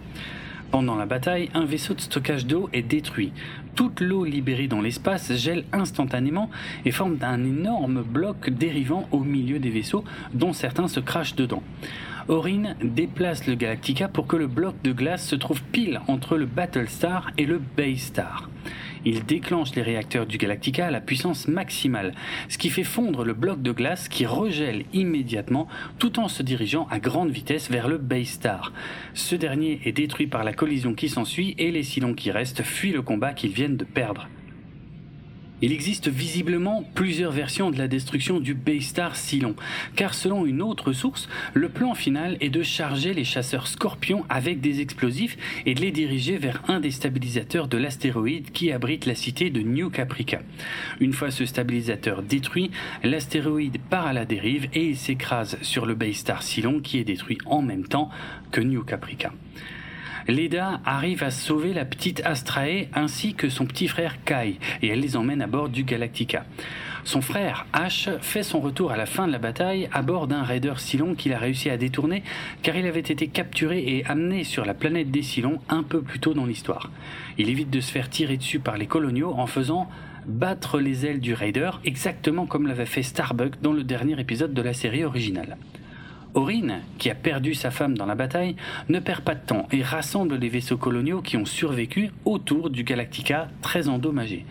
Pendant 0.71 0.97
la 0.97 1.07
bataille, 1.07 1.49
un 1.55 1.65
vaisseau 1.65 1.95
de 1.95 2.01
stockage 2.01 2.45
d'eau 2.45 2.69
est 2.75 2.83
détruit. 2.83 3.33
Toute 3.75 4.03
l'eau 4.03 4.25
libérée 4.25 4.69
dans 4.69 4.83
l'espace 4.83 5.33
gèle 5.33 5.65
instantanément 5.73 6.51
et 6.85 6.91
forme 6.91 7.17
un 7.23 7.43
énorme 7.43 8.03
bloc 8.03 8.51
dérivant 8.51 9.09
au 9.13 9.21
milieu 9.21 9.59
des 9.59 9.71
vaisseaux, 9.71 10.05
dont 10.35 10.53
certains 10.53 10.89
se 10.89 11.01
crachent 11.01 11.37
dedans. 11.37 11.63
Orin 12.29 12.75
déplace 12.83 13.47
le 13.47 13.55
Galactica 13.55 14.09
pour 14.09 14.27
que 14.27 14.37
le 14.37 14.47
bloc 14.47 14.75
de 14.83 14.93
glace 14.93 15.27
se 15.27 15.37
trouve 15.37 15.63
pile 15.63 16.01
entre 16.09 16.39
le 16.39 16.47
Battlestar 16.47 17.31
et 17.37 17.45
le 17.45 17.61
Baystar. 17.77 18.49
Il 19.05 19.27
déclenche 19.27 19.75
les 19.75 19.83
réacteurs 19.83 20.25
du 20.25 20.39
Galactica 20.39 20.87
à 20.87 20.91
la 20.91 21.03
puissance 21.03 21.49
maximale, 21.49 22.15
ce 22.49 22.57
qui 22.57 22.71
fait 22.71 22.85
fondre 22.85 23.25
le 23.25 23.35
bloc 23.35 23.61
de 23.61 23.73
glace 23.73 24.09
qui 24.09 24.25
regèle 24.25 24.85
immédiatement 24.95 25.69
tout 25.99 26.19
en 26.19 26.29
se 26.29 26.43
dirigeant 26.43 26.87
à 26.91 26.99
grande 26.99 27.31
vitesse 27.31 27.71
vers 27.71 27.89
le 27.89 27.99
Baystar. 27.99 28.73
Ce 29.13 29.35
dernier 29.37 29.83
est 29.85 29.93
détruit 29.93 30.27
par 30.27 30.45
la 30.45 30.55
collision 30.55 30.95
qui 30.95 31.11
s'ensuit 31.11 31.55
et 31.59 31.71
les 31.71 31.83
Cylons 31.83 32.15
qui 32.15 32.31
restent 32.31 32.63
fuient 32.63 32.93
le 32.93 33.03
combat 33.03 33.35
qu'ils 33.35 33.53
viennent 33.53 33.77
de 33.77 33.85
perdre. 33.85 34.29
Il 35.63 35.73
existe 35.73 36.09
visiblement 36.09 36.85
plusieurs 36.95 37.33
versions 37.33 37.71
de 37.71 37.79
la 37.79 37.89
destruction 37.89 38.41
du 38.41 38.55
Baystar 38.55 39.17
Cylon, 39.17 39.55
car 39.95 40.13
selon 40.13 40.47
une 40.47 40.61
autre 40.61 40.93
source, 40.93 41.29
le 41.55 41.69
plan 41.69 41.95
final 41.95 42.37
est 42.41 42.51
de 42.51 42.63
charger 42.63 43.15
les 43.15 43.25
chasseurs 43.25 43.69
Scorpions 43.69 44.25
avec 44.29 44.61
des 44.61 44.81
explosifs 44.81 45.37
et 45.65 45.75
de 45.75 45.81
les 45.81 45.93
diriger 45.93 46.37
vers 46.37 46.63
un 46.69 46.81
des 46.81 46.91
stabilisateurs 46.91 47.69
de 47.69 47.79
l'astéroïde 47.79 48.51
qui 48.51 48.73
abrite 48.73 49.07
la 49.07 49.15
cité 49.15 49.51
de 49.51 49.61
New 49.61 49.91
Caprica. 49.91 50.43
Une 51.01 51.13
fois 51.13 51.31
ce 51.31 51.47
stabilisateur 51.47 52.23
détruit, 52.23 52.71
l'astéroïde 53.03 53.79
part 53.89 54.07
à 54.07 54.13
la 54.13 54.25
dérive 54.25 54.69
et 54.75 54.85
il 54.85 54.97
s'écrase 54.97 55.57
sur 55.63 55.87
le 55.87 55.95
Baystar 55.95 56.43
Cylon 56.43 56.81
qui 56.81 56.99
est 56.99 57.05
détruit 57.05 57.39
en 57.47 57.63
même 57.63 57.87
temps 57.87 58.11
que 58.51 58.61
New 58.61 58.83
Caprica. 58.83 59.33
Leda 60.29 60.81
arrive 60.85 61.23
à 61.23 61.31
sauver 61.31 61.75
la 61.75 61.85
petite 61.85 62.23
Astrae 62.25 62.89
ainsi 62.95 63.35
que 63.35 63.49
son 63.49 63.67
petit 63.67 63.89
frère 63.89 64.25
Kai 64.25 64.59
et 64.83 64.89
elle 64.89 65.01
les 65.01 65.17
emmène 65.17 65.43
à 65.43 65.47
bord 65.47 65.69
du 65.69 65.85
Galactica. 65.85 66.45
Son 67.05 67.21
frère 67.21 67.67
Ash 67.75 68.09
fait 68.23 68.43
son 68.43 68.61
retour 68.61 68.91
à 68.91 68.97
la 68.97 69.05
fin 69.05 69.27
de 69.27 69.33
la 69.33 69.39
bataille 69.39 69.91
à 69.93 70.01
bord 70.01 70.27
d'un 70.27 70.43
raider 70.43 70.73
Cylon 70.79 71.15
qu'il 71.15 71.35
a 71.35 71.39
réussi 71.39 71.69
à 71.69 71.77
détourner 71.77 72.23
car 72.63 72.75
il 72.77 72.87
avait 72.87 73.01
été 73.01 73.27
capturé 73.29 73.81
et 73.81 74.07
amené 74.07 74.45
sur 74.45 74.65
la 74.65 74.73
planète 74.73 75.11
des 75.11 75.23
Cylons 75.23 75.61
un 75.69 75.83
peu 75.83 76.01
plus 76.01 76.21
tôt 76.21 76.33
dans 76.33 76.47
l'histoire. 76.47 76.91
Il 77.37 77.51
évite 77.51 77.69
de 77.69 77.81
se 77.81 77.93
faire 77.93 78.09
tirer 78.09 78.39
dessus 78.39 78.61
par 78.61 78.79
les 78.79 78.87
coloniaux 78.87 79.35
en 79.37 79.47
faisant 79.47 79.91
battre 80.27 80.81
les 80.81 81.05
ailes 81.05 81.21
du 81.21 81.35
raider 81.35 81.71
exactement 81.85 82.47
comme 82.47 82.67
l'avait 82.67 82.87
fait 82.87 83.03
Starbuck 83.03 83.61
dans 83.61 83.73
le 83.75 83.85
dernier 83.85 84.19
épisode 84.19 84.55
de 84.55 84.63
la 84.63 84.73
série 84.73 85.05
originale. 85.05 85.59
Orin, 86.35 86.81
qui 86.99 87.11
a 87.11 87.15
perdu 87.15 87.55
sa 87.55 87.71
femme 87.71 87.97
dans 87.97 88.07
la 88.07 88.15
bataille, 88.15 88.57
ne 88.89 88.99
perd 88.99 89.23
pas 89.23 89.35
de 89.35 89.45
temps 89.45 89.67
et 89.73 89.83
rassemble 89.83 90.37
les 90.37 90.49
vaisseaux 90.49 90.77
coloniaux 90.77 91.23
qui 91.23 91.37
ont 91.37 91.45
survécu 91.45 92.11
autour 92.25 92.71
du 92.71 92.85
Galactica 92.85 93.49
très 93.63 93.89
endommagé. 93.89 94.45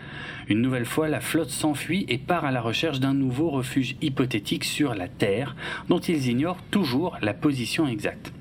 Une 0.48 0.62
nouvelle 0.62 0.86
fois, 0.86 1.08
la 1.08 1.22
flotte 1.22 1.50
s'enfuit 1.50 2.06
et 2.10 2.18
part 2.18 2.46
à 2.46 2.52
la 2.52 2.62
recherche 2.62 3.00
d'un 3.00 3.14
nouveau 3.14 3.50
refuge 3.50 3.96
hypothétique 4.02 4.66
sur 4.66 4.96
la 4.96 5.08
Terre, 5.08 5.56
dont 5.90 6.00
ils 6.00 6.28
ignorent 6.28 6.62
toujours 6.72 7.18
la 7.22 7.34
position 7.34 7.88
exacte. 7.88 8.34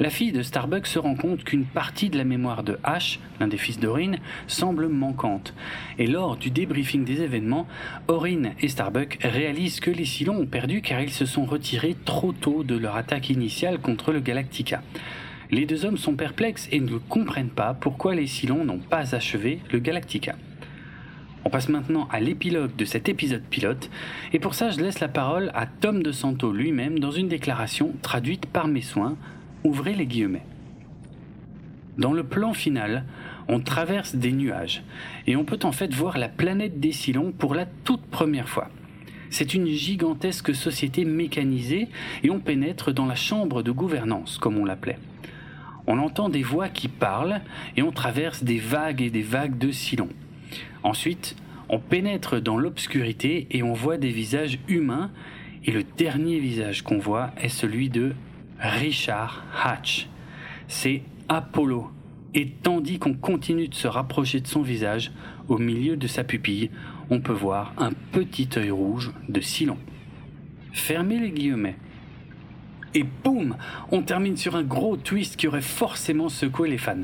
La 0.00 0.10
fille 0.10 0.32
de 0.32 0.42
Starbuck 0.42 0.88
se 0.88 0.98
rend 0.98 1.14
compte 1.14 1.44
qu'une 1.44 1.66
partie 1.66 2.10
de 2.10 2.18
la 2.18 2.24
mémoire 2.24 2.64
de 2.64 2.78
Ash, 2.82 3.20
l'un 3.38 3.46
des 3.46 3.56
fils 3.56 3.78
d'Orin, 3.78 4.14
semble 4.48 4.88
manquante. 4.88 5.54
Et 6.00 6.08
lors 6.08 6.36
du 6.36 6.50
débriefing 6.50 7.04
des 7.04 7.22
événements, 7.22 7.68
Orin 8.08 8.54
et 8.60 8.66
Starbuck 8.66 9.18
réalisent 9.22 9.78
que 9.78 9.92
les 9.92 10.04
Cylons 10.04 10.40
ont 10.40 10.46
perdu 10.46 10.82
car 10.82 11.00
ils 11.00 11.12
se 11.12 11.26
sont 11.26 11.44
retirés 11.44 11.94
trop 12.04 12.32
tôt 12.32 12.64
de 12.64 12.76
leur 12.76 12.96
attaque 12.96 13.30
initiale 13.30 13.78
contre 13.78 14.10
le 14.10 14.18
Galactica. 14.18 14.82
Les 15.52 15.64
deux 15.64 15.84
hommes 15.84 15.98
sont 15.98 16.16
perplexes 16.16 16.68
et 16.72 16.80
ne 16.80 16.98
comprennent 16.98 17.48
pas 17.48 17.72
pourquoi 17.74 18.16
les 18.16 18.26
Cylons 18.26 18.64
n'ont 18.64 18.78
pas 18.78 19.14
achevé 19.14 19.60
le 19.70 19.78
Galactica. 19.78 20.34
On 21.44 21.50
passe 21.50 21.68
maintenant 21.68 22.08
à 22.10 22.18
l'épilogue 22.18 22.74
de 22.74 22.84
cet 22.84 23.08
épisode 23.08 23.42
pilote, 23.42 23.90
et 24.32 24.40
pour 24.40 24.54
ça 24.54 24.70
je 24.70 24.80
laisse 24.80 24.98
la 24.98 25.08
parole 25.08 25.52
à 25.54 25.66
Tom 25.66 26.02
de 26.02 26.10
Santo 26.10 26.50
lui-même 26.50 26.98
dans 26.98 27.10
une 27.10 27.28
déclaration 27.28 27.92
traduite 28.02 28.46
par 28.46 28.66
mes 28.66 28.80
soins 28.80 29.16
Ouvrez 29.64 29.94
les 29.94 30.06
guillemets. 30.06 30.44
Dans 31.96 32.12
le 32.12 32.22
plan 32.22 32.52
final, 32.52 33.04
on 33.48 33.60
traverse 33.60 34.14
des 34.14 34.32
nuages 34.32 34.82
et 35.26 35.36
on 35.36 35.44
peut 35.44 35.60
en 35.62 35.72
fait 35.72 35.94
voir 35.94 36.18
la 36.18 36.28
planète 36.28 36.80
des 36.80 36.92
Cylons 36.92 37.32
pour 37.32 37.54
la 37.54 37.64
toute 37.64 38.02
première 38.02 38.48
fois. 38.48 38.68
C'est 39.30 39.54
une 39.54 39.66
gigantesque 39.66 40.54
société 40.54 41.06
mécanisée 41.06 41.88
et 42.22 42.30
on 42.30 42.40
pénètre 42.40 42.92
dans 42.92 43.06
la 43.06 43.14
chambre 43.14 43.62
de 43.62 43.70
gouvernance, 43.70 44.36
comme 44.36 44.58
on 44.58 44.66
l'appelait. 44.66 44.98
On 45.86 45.98
entend 45.98 46.28
des 46.28 46.42
voix 46.42 46.68
qui 46.68 46.88
parlent 46.88 47.40
et 47.78 47.82
on 47.82 47.90
traverse 47.90 48.44
des 48.44 48.58
vagues 48.58 49.00
et 49.00 49.10
des 49.10 49.22
vagues 49.22 49.56
de 49.56 49.70
Cylons. 49.70 50.10
Ensuite, 50.82 51.36
on 51.70 51.78
pénètre 51.78 52.38
dans 52.38 52.58
l'obscurité 52.58 53.46
et 53.50 53.62
on 53.62 53.72
voit 53.72 53.96
des 53.96 54.10
visages 54.10 54.58
humains 54.68 55.10
et 55.64 55.70
le 55.70 55.84
dernier 55.84 56.38
visage 56.38 56.82
qu'on 56.82 56.98
voit 56.98 57.30
est 57.38 57.48
celui 57.48 57.88
de 57.88 58.12
Richard 58.60 59.44
Hatch. 59.62 60.08
C'est 60.68 61.02
Apollo. 61.28 61.90
Et 62.34 62.50
tandis 62.50 62.98
qu'on 62.98 63.14
continue 63.14 63.68
de 63.68 63.74
se 63.74 63.86
rapprocher 63.86 64.40
de 64.40 64.46
son 64.46 64.62
visage, 64.62 65.12
au 65.48 65.58
milieu 65.58 65.96
de 65.96 66.06
sa 66.06 66.24
pupille, 66.24 66.70
on 67.10 67.20
peut 67.20 67.32
voir 67.32 67.72
un 67.76 67.92
petit 68.12 68.48
œil 68.56 68.70
rouge 68.70 69.12
de 69.28 69.40
Silon. 69.40 69.78
Fermez 70.72 71.18
les 71.18 71.30
guillemets 71.30 71.76
et 72.94 73.04
boum, 73.24 73.56
on 73.90 74.02
termine 74.02 74.36
sur 74.36 74.56
un 74.56 74.62
gros 74.62 74.96
twist 74.96 75.36
qui 75.36 75.48
aurait 75.48 75.60
forcément 75.60 76.28
secoué 76.28 76.68
les 76.68 76.78
fans. 76.78 77.02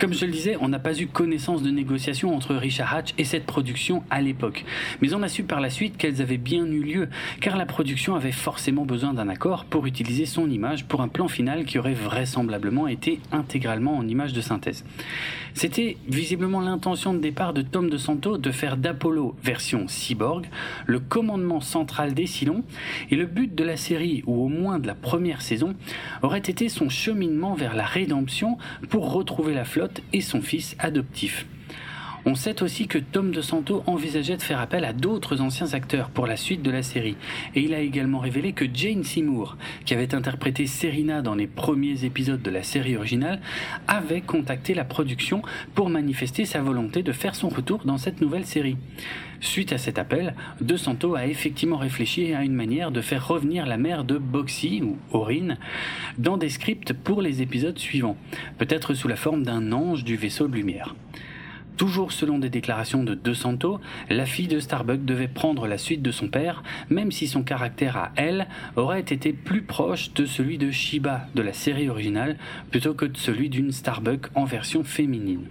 Comme 0.00 0.12
je 0.12 0.24
le 0.26 0.32
disais, 0.32 0.56
on 0.60 0.68
n'a 0.68 0.78
pas 0.78 0.98
eu 1.00 1.06
connaissance 1.06 1.62
de 1.62 1.70
négociations 1.70 2.34
entre 2.34 2.54
Richard 2.54 2.94
Hatch 2.94 3.14
et 3.18 3.24
cette 3.24 3.46
production 3.46 4.04
à 4.10 4.20
l'époque, 4.20 4.64
mais 5.00 5.14
on 5.14 5.22
a 5.22 5.28
su 5.28 5.42
par 5.42 5.60
la 5.60 5.70
suite 5.70 5.96
qu'elles 5.96 6.22
avaient 6.22 6.36
bien 6.36 6.66
eu 6.66 6.82
lieu, 6.82 7.08
car 7.40 7.56
la 7.56 7.66
production 7.66 8.14
avait 8.14 8.32
forcément 8.32 8.84
besoin 8.84 9.14
d'un 9.14 9.28
accord 9.28 9.64
pour 9.64 9.86
utiliser 9.86 10.26
son 10.26 10.48
image 10.50 10.84
pour 10.86 11.00
un 11.00 11.08
plan 11.08 11.28
final 11.28 11.64
qui 11.64 11.78
aurait 11.78 11.94
vraisemblablement 11.94 12.88
été 12.88 13.20
intégralement 13.32 13.96
en 13.96 14.06
image 14.06 14.32
de 14.32 14.40
synthèse. 14.40 14.84
C'était 15.54 15.96
visiblement 16.08 16.60
l'intention 16.60 17.14
de 17.14 17.18
départ 17.18 17.52
de 17.52 17.62
Tom 17.62 17.88
de 17.88 17.96
Santo 17.96 18.38
de 18.38 18.50
faire 18.50 18.76
d'Apollo 18.76 19.36
version 19.42 19.86
cyborg 19.86 20.46
le 20.86 20.98
commandement 20.98 21.60
central 21.60 22.14
des 22.14 22.26
Cylons, 22.26 22.64
et 23.10 23.16
le 23.16 23.26
but 23.26 23.54
de 23.54 23.64
la 23.64 23.76
série, 23.76 24.22
ou 24.26 24.44
au 24.44 24.48
moins 24.48 24.78
de 24.78 24.86
la 24.86 24.94
première 24.94 25.23
saison, 25.40 25.74
aurait 26.22 26.38
été 26.38 26.68
son 26.68 26.88
cheminement 26.88 27.54
vers 27.54 27.74
la 27.74 27.84
rédemption 27.84 28.58
pour 28.88 29.12
retrouver 29.12 29.54
la 29.54 29.64
flotte 29.64 30.02
et 30.12 30.20
son 30.20 30.42
fils 30.42 30.76
adoptif. 30.78 31.46
On 32.26 32.34
sait 32.34 32.62
aussi 32.62 32.88
que 32.88 32.96
Tom 32.96 33.32
DeSanto 33.32 33.82
envisageait 33.86 34.38
de 34.38 34.42
faire 34.42 34.58
appel 34.58 34.86
à 34.86 34.94
d'autres 34.94 35.42
anciens 35.42 35.74
acteurs 35.74 36.08
pour 36.08 36.26
la 36.26 36.38
suite 36.38 36.62
de 36.62 36.70
la 36.70 36.82
série, 36.82 37.16
et 37.54 37.60
il 37.60 37.74
a 37.74 37.80
également 37.80 38.18
révélé 38.18 38.52
que 38.52 38.64
Jane 38.72 39.04
Seymour, 39.04 39.58
qui 39.84 39.92
avait 39.92 40.14
interprété 40.14 40.66
Serena 40.66 41.20
dans 41.20 41.34
les 41.34 41.46
premiers 41.46 42.06
épisodes 42.06 42.40
de 42.40 42.50
la 42.50 42.62
série 42.62 42.96
originale, 42.96 43.42
avait 43.88 44.22
contacté 44.22 44.72
la 44.72 44.84
production 44.84 45.42
pour 45.74 45.90
manifester 45.90 46.46
sa 46.46 46.62
volonté 46.62 47.02
de 47.02 47.12
faire 47.12 47.34
son 47.34 47.50
retour 47.50 47.84
dans 47.84 47.98
cette 47.98 48.22
nouvelle 48.22 48.46
série. 48.46 48.78
Suite 49.44 49.74
à 49.74 49.78
cet 49.78 49.98
appel, 49.98 50.34
De 50.62 50.74
Santo 50.74 51.14
a 51.16 51.26
effectivement 51.26 51.76
réfléchi 51.76 52.32
à 52.32 52.42
une 52.42 52.54
manière 52.54 52.90
de 52.90 53.02
faire 53.02 53.28
revenir 53.28 53.66
la 53.66 53.76
mère 53.76 54.02
de 54.02 54.16
Boxy, 54.16 54.80
ou 54.82 54.96
Aurine, 55.12 55.58
dans 56.16 56.38
des 56.38 56.48
scripts 56.48 56.94
pour 56.94 57.20
les 57.20 57.42
épisodes 57.42 57.78
suivants, 57.78 58.16
peut-être 58.56 58.94
sous 58.94 59.06
la 59.06 59.16
forme 59.16 59.42
d'un 59.42 59.70
ange 59.70 60.02
du 60.02 60.16
vaisseau 60.16 60.48
de 60.48 60.54
lumière. 60.54 60.96
Toujours 61.76 62.10
selon 62.10 62.38
des 62.38 62.48
déclarations 62.48 63.04
de 63.04 63.14
De 63.14 63.34
Santo, 63.34 63.80
la 64.08 64.24
fille 64.24 64.48
de 64.48 64.60
Starbuck 64.60 65.04
devait 65.04 65.28
prendre 65.28 65.66
la 65.66 65.76
suite 65.76 66.02
de 66.02 66.10
son 66.10 66.28
père, 66.28 66.62
même 66.88 67.12
si 67.12 67.26
son 67.26 67.42
caractère 67.42 67.98
à 67.98 68.12
elle 68.16 68.48
aurait 68.76 69.00
été 69.00 69.34
plus 69.34 69.62
proche 69.62 70.14
de 70.14 70.24
celui 70.24 70.56
de 70.56 70.70
Shiba 70.70 71.26
de 71.34 71.42
la 71.42 71.52
série 71.52 71.90
originale 71.90 72.38
plutôt 72.70 72.94
que 72.94 73.04
de 73.04 73.18
celui 73.18 73.50
d'une 73.50 73.72
Starbuck 73.72 74.28
en 74.34 74.46
version 74.46 74.84
féminine. 74.84 75.44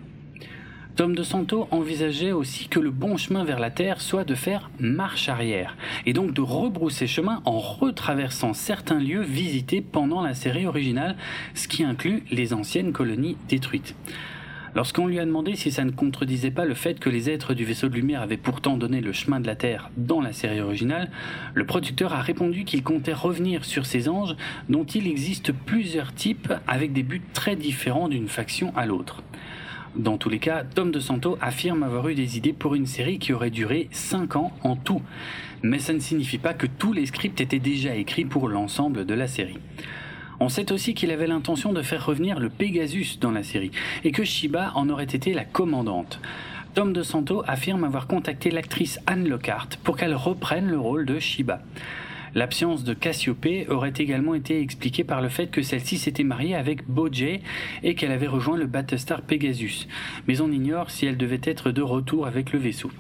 Tom 0.96 1.16
de 1.16 1.24
Santo 1.24 1.68
envisageait 1.72 2.34
aussi 2.34 2.68
que 2.68 2.80
le 2.80 2.92
bon 2.92 3.18
chemin 3.18 3.44
vers 3.44 3.58
la 3.58 3.72
Terre 3.72 4.00
soit 4.00 4.26
de 4.26 4.36
faire 4.36 4.70
marche 4.80 5.28
arrière, 5.28 5.76
et 6.06 6.14
donc 6.14 6.34
de 6.34 6.42
rebrousser 6.42 7.08
chemin 7.08 7.42
en 7.46 7.58
retraversant 7.58 8.54
certains 8.54 9.00
lieux 9.00 9.24
visités 9.24 9.82
pendant 9.82 10.22
la 10.22 10.36
série 10.36 10.68
originale, 10.68 11.16
ce 11.56 11.68
qui 11.68 11.84
inclut 11.84 12.24
les 12.30 12.54
anciennes 12.54 12.92
colonies 12.92 13.38
détruites. 13.50 13.96
Lorsqu'on 14.76 15.08
lui 15.08 15.20
a 15.20 15.26
demandé 15.26 15.56
si 15.56 15.72
ça 15.72 15.84
ne 15.84 15.90
contredisait 15.90 16.52
pas 16.52 16.66
le 16.66 16.76
fait 16.76 17.00
que 17.00 17.10
les 17.10 17.28
êtres 17.28 17.56
du 17.56 17.66
vaisseau 17.66 17.90
de 17.90 17.96
lumière 17.96 18.22
avaient 18.22 18.38
pourtant 18.38 18.78
donné 18.78 19.02
le 19.02 19.14
chemin 19.14 19.40
de 19.40 19.48
la 19.48 19.56
Terre 19.56 19.90
dans 19.98 20.22
la 20.22 20.32
série 20.32 20.62
originale, 20.62 21.10
le 21.56 21.66
producteur 21.66 22.14
a 22.14 22.22
répondu 22.22 22.66
qu'il 22.66 22.84
comptait 22.84 23.14
revenir 23.14 23.66
sur 23.66 23.88
ces 23.88 24.10
anges 24.10 24.36
dont 24.70 24.84
il 24.84 25.08
existe 25.08 25.54
plusieurs 25.54 26.14
types 26.14 26.54
avec 26.68 26.94
des 26.94 27.04
buts 27.04 27.22
très 27.34 27.56
différents 27.56 28.10
d'une 28.10 28.28
faction 28.28 28.72
à 28.76 28.86
l'autre. 28.86 29.24
Dans 29.96 30.18
tous 30.18 30.30
les 30.30 30.40
cas, 30.40 30.64
Tom 30.64 30.92
DeSanto 30.92 31.38
affirme 31.40 31.84
avoir 31.84 32.08
eu 32.10 32.16
des 32.16 32.36
idées 32.36 32.54
pour 32.54 32.74
une 32.74 32.88
série 32.88 33.20
qui 33.20 33.32
aurait 33.32 33.52
duré 33.52 33.90
5 33.92 34.36
ans 34.36 34.52
en 34.64 34.76
tout. 34.76 35.04
Mais 35.62 35.78
ça 35.78 35.94
ne 35.94 36.00
signifie 36.00 36.40
pas 36.40 36.56
que 36.56 36.66
tous 36.66 36.94
les 36.94 37.06
scripts 37.06 37.40
étaient 37.40 37.60
déjà 37.60 37.96
écrits 37.96 38.26
pour 38.26 38.50
l'ensemble 38.50 39.06
de 39.06 39.14
la 39.14 39.28
série. 39.28 39.60
On 40.40 40.50
sait 40.50 40.72
aussi 40.72 40.96
qu'il 40.96 41.12
avait 41.12 41.28
l'intention 41.28 41.74
de 41.74 41.84
faire 41.84 42.04
revenir 42.04 42.40
le 42.40 42.50
Pegasus 42.50 43.20
dans 43.22 43.30
la 43.30 43.44
série, 43.44 43.72
et 44.04 44.12
que 44.12 44.24
Shiba 44.24 44.72
en 44.74 44.90
aurait 44.90 45.04
été 45.04 45.32
la 45.32 45.46
commandante. 45.46 46.20
Tom 46.74 46.92
DeSanto 46.92 47.44
affirme 47.46 47.84
avoir 47.84 48.08
contacté 48.08 48.50
l'actrice 48.50 49.00
Anne 49.06 49.30
Lockhart 49.30 49.70
pour 49.84 49.96
qu'elle 49.96 50.16
reprenne 50.16 50.72
le 50.72 50.80
rôle 50.80 51.06
de 51.06 51.20
Shiba. 51.20 51.62
L'absence 52.36 52.84
de 52.84 52.94
Cassiopée 52.94 53.68
aurait 53.70 53.94
également 53.96 54.34
été 54.34 54.60
expliquée 54.60 55.04
par 55.04 55.22
le 55.22 55.30
fait 55.30 55.52
que 55.52 55.62
celle-ci 55.62 55.98
s'était 55.98 56.24
mariée 56.24 56.56
avec 56.56 56.88
Bojay 56.88 57.42
et 57.84 57.94
qu'elle 57.94 58.12
avait 58.12 58.28
rejoint 58.28 58.58
le 58.58 58.66
Battlestar 58.66 59.22
Pegasus, 59.22 59.88
mais 60.28 60.42
on 60.42 60.52
ignore 60.52 60.90
si 60.90 61.06
elle 61.06 61.18
devait 61.18 61.42
être 61.44 61.72
de 61.72 61.82
retour 61.82 62.26
avec 62.26 62.52
le 62.52 62.60
vaisseau. 62.60 62.92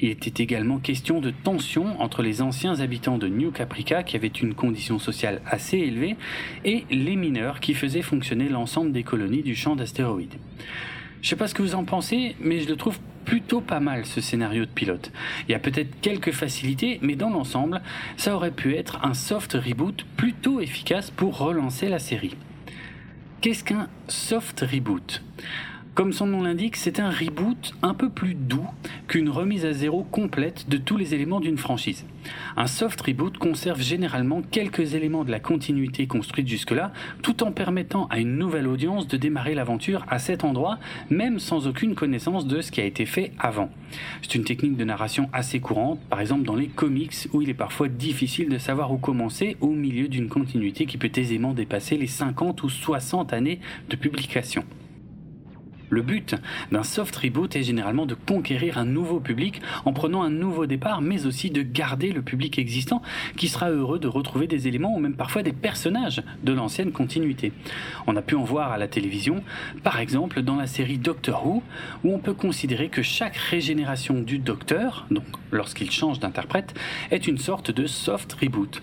Il 0.00 0.08
était 0.08 0.42
également 0.42 0.78
question 0.78 1.20
de 1.20 1.30
tension 1.30 2.00
entre 2.00 2.22
les 2.22 2.40
anciens 2.40 2.80
habitants 2.80 3.18
de 3.18 3.28
New 3.28 3.50
Caprica, 3.50 4.02
qui 4.02 4.16
avaient 4.16 4.28
une 4.28 4.54
condition 4.54 4.98
sociale 4.98 5.42
assez 5.44 5.76
élevée, 5.76 6.16
et 6.64 6.84
les 6.90 7.16
mineurs 7.16 7.60
qui 7.60 7.74
faisaient 7.74 8.00
fonctionner 8.00 8.48
l'ensemble 8.48 8.92
des 8.92 9.02
colonies 9.02 9.42
du 9.42 9.54
champ 9.54 9.76
d'astéroïdes. 9.76 10.36
Je 11.20 11.28
sais 11.28 11.36
pas 11.36 11.48
ce 11.48 11.54
que 11.54 11.60
vous 11.60 11.74
en 11.74 11.84
pensez, 11.84 12.34
mais 12.40 12.60
je 12.60 12.68
le 12.68 12.76
trouve 12.76 12.98
plutôt 13.24 13.60
pas 13.60 13.80
mal 13.80 14.06
ce 14.06 14.20
scénario 14.20 14.64
de 14.64 14.70
pilote. 14.70 15.12
Il 15.48 15.52
y 15.52 15.54
a 15.54 15.58
peut-être 15.58 16.00
quelques 16.00 16.32
facilités, 16.32 16.98
mais 17.02 17.16
dans 17.16 17.30
l'ensemble, 17.30 17.80
ça 18.16 18.34
aurait 18.34 18.50
pu 18.50 18.74
être 18.76 19.04
un 19.04 19.14
soft 19.14 19.54
reboot 19.54 20.04
plutôt 20.16 20.60
efficace 20.60 21.10
pour 21.10 21.38
relancer 21.38 21.88
la 21.88 21.98
série. 21.98 22.36
Qu'est-ce 23.40 23.64
qu'un 23.64 23.88
soft 24.08 24.60
reboot? 24.60 25.22
Comme 25.94 26.12
son 26.12 26.26
nom 26.26 26.42
l'indique, 26.42 26.76
c'est 26.76 27.00
un 27.00 27.10
reboot 27.10 27.74
un 27.82 27.94
peu 27.94 28.08
plus 28.08 28.34
doux 28.34 28.66
qu'une 29.08 29.28
remise 29.28 29.64
à 29.66 29.72
zéro 29.72 30.04
complète 30.04 30.68
de 30.68 30.76
tous 30.76 30.96
les 30.96 31.14
éléments 31.14 31.40
d'une 31.40 31.58
franchise. 31.58 32.04
Un 32.56 32.68
soft 32.68 33.00
reboot 33.00 33.36
conserve 33.38 33.80
généralement 33.80 34.40
quelques 34.40 34.94
éléments 34.94 35.24
de 35.24 35.30
la 35.30 35.40
continuité 35.40 36.06
construite 36.06 36.46
jusque-là, 36.46 36.92
tout 37.22 37.42
en 37.42 37.50
permettant 37.50 38.06
à 38.06 38.18
une 38.18 38.36
nouvelle 38.36 38.68
audience 38.68 39.08
de 39.08 39.16
démarrer 39.16 39.54
l'aventure 39.54 40.04
à 40.08 40.18
cet 40.18 40.44
endroit, 40.44 40.78
même 41.10 41.38
sans 41.38 41.66
aucune 41.66 41.94
connaissance 41.94 42.46
de 42.46 42.60
ce 42.60 42.70
qui 42.70 42.80
a 42.80 42.84
été 42.84 43.04
fait 43.04 43.32
avant. 43.38 43.70
C'est 44.22 44.36
une 44.36 44.44
technique 44.44 44.76
de 44.76 44.84
narration 44.84 45.28
assez 45.32 45.60
courante, 45.60 46.00
par 46.08 46.20
exemple 46.20 46.44
dans 46.44 46.56
les 46.56 46.68
comics, 46.68 47.14
où 47.32 47.42
il 47.42 47.50
est 47.50 47.54
parfois 47.54 47.88
difficile 47.88 48.48
de 48.48 48.58
savoir 48.58 48.92
où 48.92 48.98
commencer 48.98 49.56
au 49.60 49.70
milieu 49.70 50.08
d'une 50.08 50.28
continuité 50.28 50.86
qui 50.86 50.98
peut 50.98 51.10
aisément 51.16 51.52
dépasser 51.52 51.96
les 51.96 52.06
50 52.06 52.62
ou 52.62 52.68
60 52.68 53.32
années 53.32 53.60
de 53.88 53.96
publication. 53.96 54.64
Le 55.90 56.02
but 56.02 56.36
d'un 56.70 56.84
soft 56.84 57.16
reboot 57.16 57.54
est 57.56 57.64
généralement 57.64 58.06
de 58.06 58.14
conquérir 58.14 58.78
un 58.78 58.84
nouveau 58.84 59.18
public 59.18 59.60
en 59.84 59.92
prenant 59.92 60.22
un 60.22 60.30
nouveau 60.30 60.66
départ, 60.66 61.02
mais 61.02 61.26
aussi 61.26 61.50
de 61.50 61.62
garder 61.62 62.12
le 62.12 62.22
public 62.22 62.58
existant 62.58 63.02
qui 63.36 63.48
sera 63.48 63.70
heureux 63.70 63.98
de 63.98 64.06
retrouver 64.06 64.46
des 64.46 64.68
éléments 64.68 64.94
ou 64.94 65.00
même 65.00 65.16
parfois 65.16 65.42
des 65.42 65.52
personnages 65.52 66.22
de 66.44 66.52
l'ancienne 66.52 66.92
continuité. 66.92 67.52
On 68.06 68.14
a 68.14 68.22
pu 68.22 68.36
en 68.36 68.44
voir 68.44 68.70
à 68.70 68.78
la 68.78 68.86
télévision, 68.86 69.42
par 69.82 69.98
exemple 69.98 70.42
dans 70.42 70.56
la 70.56 70.68
série 70.68 70.98
Doctor 70.98 71.44
Who, 71.44 71.62
où 72.04 72.14
on 72.14 72.18
peut 72.18 72.34
considérer 72.34 72.88
que 72.88 73.02
chaque 73.02 73.36
régénération 73.36 74.20
du 74.20 74.38
Docteur, 74.38 75.06
donc 75.10 75.24
lorsqu'il 75.50 75.90
change 75.90 76.20
d'interprète, 76.20 76.74
est 77.10 77.26
une 77.26 77.38
sorte 77.38 77.72
de 77.72 77.86
soft 77.86 78.32
reboot. 78.34 78.80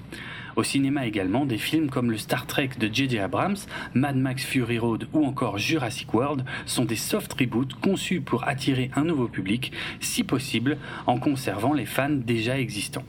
Au 0.58 0.64
cinéma 0.64 1.06
également, 1.06 1.46
des 1.46 1.60
films 1.60 1.92
comme 1.92 2.10
le 2.10 2.18
Star 2.18 2.48
Trek 2.48 2.72
de 2.80 2.92
J.J. 2.92 3.20
Abrams, 3.20 3.58
Mad 3.94 4.16
Max 4.16 4.44
Fury 4.44 4.80
Road 4.80 5.08
ou 5.14 5.24
encore 5.24 5.60
Jurassic 5.60 6.12
World 6.16 6.44
sont 6.66 6.84
des 6.84 6.96
soft 6.96 7.32
reboots 7.34 7.76
conçus 7.76 8.22
pour 8.22 8.48
attirer 8.48 8.90
un 8.96 9.04
nouveau 9.04 9.28
public, 9.28 9.72
si 10.00 10.24
possible 10.24 10.80
en 11.06 11.20
conservant 11.20 11.74
les 11.74 11.86
fans 11.86 12.10
déjà 12.10 12.58
existants. 12.58 13.06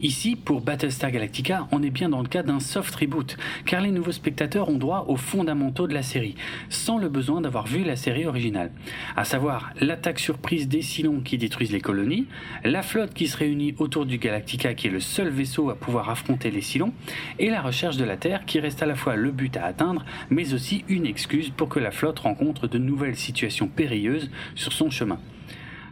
Ici, 0.00 0.36
pour 0.36 0.60
Battlestar 0.60 1.10
Galactica, 1.10 1.66
on 1.72 1.82
est 1.82 1.90
bien 1.90 2.08
dans 2.08 2.22
le 2.22 2.28
cas 2.28 2.44
d'un 2.44 2.60
soft 2.60 2.94
reboot, 2.94 3.36
car 3.66 3.80
les 3.80 3.90
nouveaux 3.90 4.12
spectateurs 4.12 4.68
ont 4.68 4.78
droit 4.78 5.06
aux 5.08 5.16
fondamentaux 5.16 5.88
de 5.88 5.94
la 5.94 6.04
série, 6.04 6.36
sans 6.68 6.98
le 6.98 7.08
besoin 7.08 7.40
d'avoir 7.40 7.66
vu 7.66 7.82
la 7.82 7.96
série 7.96 8.24
originale. 8.24 8.70
À 9.16 9.24
savoir 9.24 9.72
l'attaque 9.80 10.20
surprise 10.20 10.68
des 10.68 10.82
Cylons 10.82 11.20
qui 11.20 11.36
détruisent 11.36 11.72
les 11.72 11.80
colonies, 11.80 12.26
la 12.62 12.82
flotte 12.82 13.12
qui 13.12 13.26
se 13.26 13.36
réunit 13.36 13.74
autour 13.78 14.06
du 14.06 14.18
Galactica 14.18 14.72
qui 14.74 14.86
est 14.86 14.90
le 14.90 15.00
seul 15.00 15.30
vaisseau 15.30 15.68
à 15.68 15.74
pouvoir 15.74 16.08
affronter 16.10 16.52
les 16.52 16.62
Cylons, 16.62 16.92
et 17.40 17.50
la 17.50 17.60
recherche 17.60 17.96
de 17.96 18.04
la 18.04 18.16
Terre 18.16 18.44
qui 18.46 18.60
reste 18.60 18.84
à 18.84 18.86
la 18.86 18.94
fois 18.94 19.16
le 19.16 19.32
but 19.32 19.56
à 19.56 19.64
atteindre, 19.64 20.04
mais 20.30 20.54
aussi 20.54 20.84
une 20.88 21.06
excuse 21.06 21.50
pour 21.50 21.68
que 21.68 21.80
la 21.80 21.90
flotte 21.90 22.20
rencontre 22.20 22.68
de 22.68 22.78
nouvelles 22.78 23.16
situations 23.16 23.66
périlleuses 23.66 24.30
sur 24.54 24.72
son 24.72 24.90
chemin. 24.90 25.18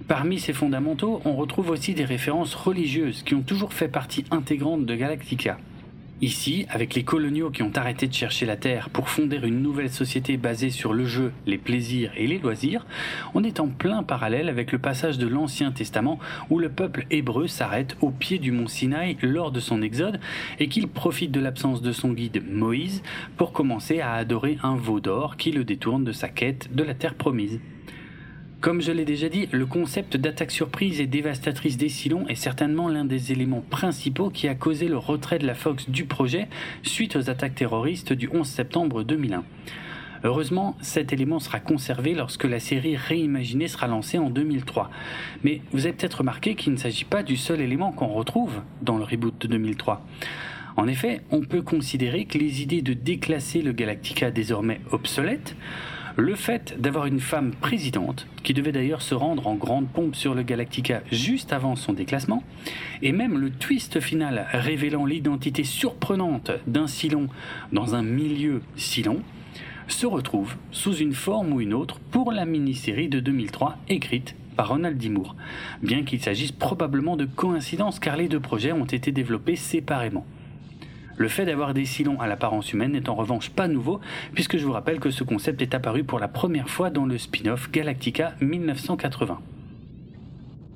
Parmi 0.08 0.38
ces 0.38 0.52
fondamentaux, 0.52 1.20
on 1.24 1.34
retrouve 1.34 1.70
aussi 1.70 1.92
des 1.92 2.04
références 2.04 2.54
religieuses 2.54 3.24
qui 3.24 3.34
ont 3.34 3.42
toujours 3.42 3.72
fait 3.72 3.88
partie 3.88 4.24
intégrante 4.30 4.86
de 4.86 4.94
Galactica. 4.94 5.58
Ici, 6.22 6.64
avec 6.70 6.94
les 6.94 7.02
coloniaux 7.02 7.50
qui 7.50 7.64
ont 7.64 7.72
arrêté 7.74 8.06
de 8.06 8.12
chercher 8.14 8.46
la 8.46 8.56
Terre 8.56 8.88
pour 8.88 9.08
fonder 9.08 9.36
une 9.42 9.60
nouvelle 9.60 9.90
société 9.90 10.36
basée 10.36 10.70
sur 10.70 10.94
le 10.94 11.06
jeu, 11.06 11.32
les 11.44 11.58
plaisirs 11.58 12.12
et 12.16 12.28
les 12.28 12.38
loisirs, 12.38 12.86
on 13.34 13.42
est 13.42 13.58
en 13.58 13.66
plein 13.66 14.04
parallèle 14.04 14.48
avec 14.48 14.70
le 14.70 14.78
passage 14.78 15.18
de 15.18 15.26
l'Ancien 15.26 15.72
Testament 15.72 16.20
où 16.50 16.60
le 16.60 16.68
peuple 16.68 17.04
hébreu 17.10 17.48
s'arrête 17.48 17.96
au 18.00 18.10
pied 18.10 18.38
du 18.38 18.52
mont 18.52 18.68
Sinaï 18.68 19.18
lors 19.22 19.50
de 19.50 19.60
son 19.60 19.82
exode 19.82 20.20
et 20.60 20.68
qu'il 20.68 20.86
profite 20.86 21.32
de 21.32 21.40
l'absence 21.40 21.82
de 21.82 21.92
son 21.92 22.12
guide 22.12 22.44
Moïse 22.48 23.02
pour 23.36 23.52
commencer 23.52 24.00
à 24.00 24.14
adorer 24.14 24.56
un 24.62 24.76
veau 24.76 25.00
d'or 25.00 25.36
qui 25.36 25.50
le 25.50 25.64
détourne 25.64 26.04
de 26.04 26.12
sa 26.12 26.28
quête 26.28 26.74
de 26.74 26.84
la 26.84 26.94
Terre 26.94 27.14
promise. 27.14 27.58
Comme 28.60 28.80
je 28.80 28.90
l'ai 28.90 29.04
déjà 29.04 29.28
dit, 29.28 29.48
le 29.52 29.66
concept 29.66 30.16
d'attaque 30.16 30.50
surprise 30.50 31.00
et 31.00 31.06
dévastatrice 31.06 31.76
des 31.76 31.90
Cylons 31.90 32.26
est 32.26 32.34
certainement 32.34 32.88
l'un 32.88 33.04
des 33.04 33.30
éléments 33.30 33.62
principaux 33.68 34.30
qui 34.30 34.48
a 34.48 34.54
causé 34.54 34.88
le 34.88 34.96
retrait 34.96 35.38
de 35.38 35.46
la 35.46 35.54
Fox 35.54 35.90
du 35.90 36.06
projet 36.06 36.48
suite 36.82 37.16
aux 37.16 37.28
attaques 37.28 37.54
terroristes 37.54 38.14
du 38.14 38.28
11 38.32 38.48
septembre 38.48 39.04
2001. 39.04 39.44
Heureusement, 40.24 40.76
cet 40.80 41.12
élément 41.12 41.38
sera 41.38 41.60
conservé 41.60 42.14
lorsque 42.14 42.44
la 42.44 42.58
série 42.58 42.96
réimaginée 42.96 43.68
sera 43.68 43.86
lancée 43.86 44.18
en 44.18 44.30
2003. 44.30 44.90
Mais 45.44 45.60
vous 45.72 45.84
avez 45.84 45.92
peut-être 45.92 46.18
remarqué 46.18 46.54
qu'il 46.54 46.72
ne 46.72 46.78
s'agit 46.78 47.04
pas 47.04 47.22
du 47.22 47.36
seul 47.36 47.60
élément 47.60 47.92
qu'on 47.92 48.08
retrouve 48.08 48.62
dans 48.80 48.96
le 48.96 49.04
reboot 49.04 49.38
de 49.38 49.48
2003. 49.48 50.04
En 50.76 50.88
effet, 50.88 51.20
on 51.30 51.42
peut 51.42 51.62
considérer 51.62 52.24
que 52.24 52.38
les 52.38 52.62
idées 52.62 52.82
de 52.82 52.94
déclasser 52.94 53.62
le 53.62 53.72
Galactica 53.72 54.30
désormais 54.30 54.80
obsolète 54.90 55.56
le 56.16 56.34
fait 56.34 56.80
d'avoir 56.80 57.06
une 57.06 57.20
femme 57.20 57.52
présidente, 57.52 58.26
qui 58.42 58.54
devait 58.54 58.72
d'ailleurs 58.72 59.02
se 59.02 59.14
rendre 59.14 59.46
en 59.46 59.54
grande 59.54 59.88
pompe 59.88 60.16
sur 60.16 60.34
le 60.34 60.42
Galactica 60.42 61.02
juste 61.12 61.52
avant 61.52 61.76
son 61.76 61.92
déclassement, 61.92 62.42
et 63.02 63.12
même 63.12 63.38
le 63.38 63.50
twist 63.50 64.00
final 64.00 64.46
révélant 64.52 65.04
l'identité 65.04 65.62
surprenante 65.62 66.50
d'un 66.66 66.86
Silon 66.86 67.28
dans 67.72 67.94
un 67.94 68.02
milieu 68.02 68.62
Silon, 68.76 69.20
se 69.88 70.06
retrouvent 70.06 70.56
sous 70.72 70.96
une 70.96 71.12
forme 71.14 71.52
ou 71.52 71.60
une 71.60 71.74
autre 71.74 72.00
pour 72.10 72.32
la 72.32 72.46
mini-série 72.46 73.08
de 73.08 73.20
2003 73.20 73.76
écrite 73.88 74.34
par 74.56 74.68
Ronald 74.68 74.96
D. 74.96 75.10
Moore, 75.10 75.36
bien 75.82 76.02
qu'il 76.02 76.20
s'agisse 76.20 76.50
probablement 76.50 77.16
de 77.16 77.26
coïncidence 77.26 78.00
car 78.00 78.16
les 78.16 78.28
deux 78.28 78.40
projets 78.40 78.72
ont 78.72 78.86
été 78.86 79.12
développés 79.12 79.54
séparément. 79.54 80.26
Le 81.18 81.28
fait 81.28 81.46
d'avoir 81.46 81.72
des 81.72 81.86
silons 81.86 82.20
à 82.20 82.26
l'apparence 82.26 82.72
humaine 82.72 82.92
n'est 82.92 83.08
en 83.08 83.14
revanche 83.14 83.50
pas 83.50 83.68
nouveau, 83.68 84.00
puisque 84.34 84.58
je 84.58 84.66
vous 84.66 84.72
rappelle 84.72 85.00
que 85.00 85.10
ce 85.10 85.24
concept 85.24 85.62
est 85.62 85.74
apparu 85.74 86.04
pour 86.04 86.18
la 86.18 86.28
première 86.28 86.68
fois 86.68 86.90
dans 86.90 87.06
le 87.06 87.16
spin-off 87.16 87.70
Galactica 87.70 88.34
1980. 88.40 89.40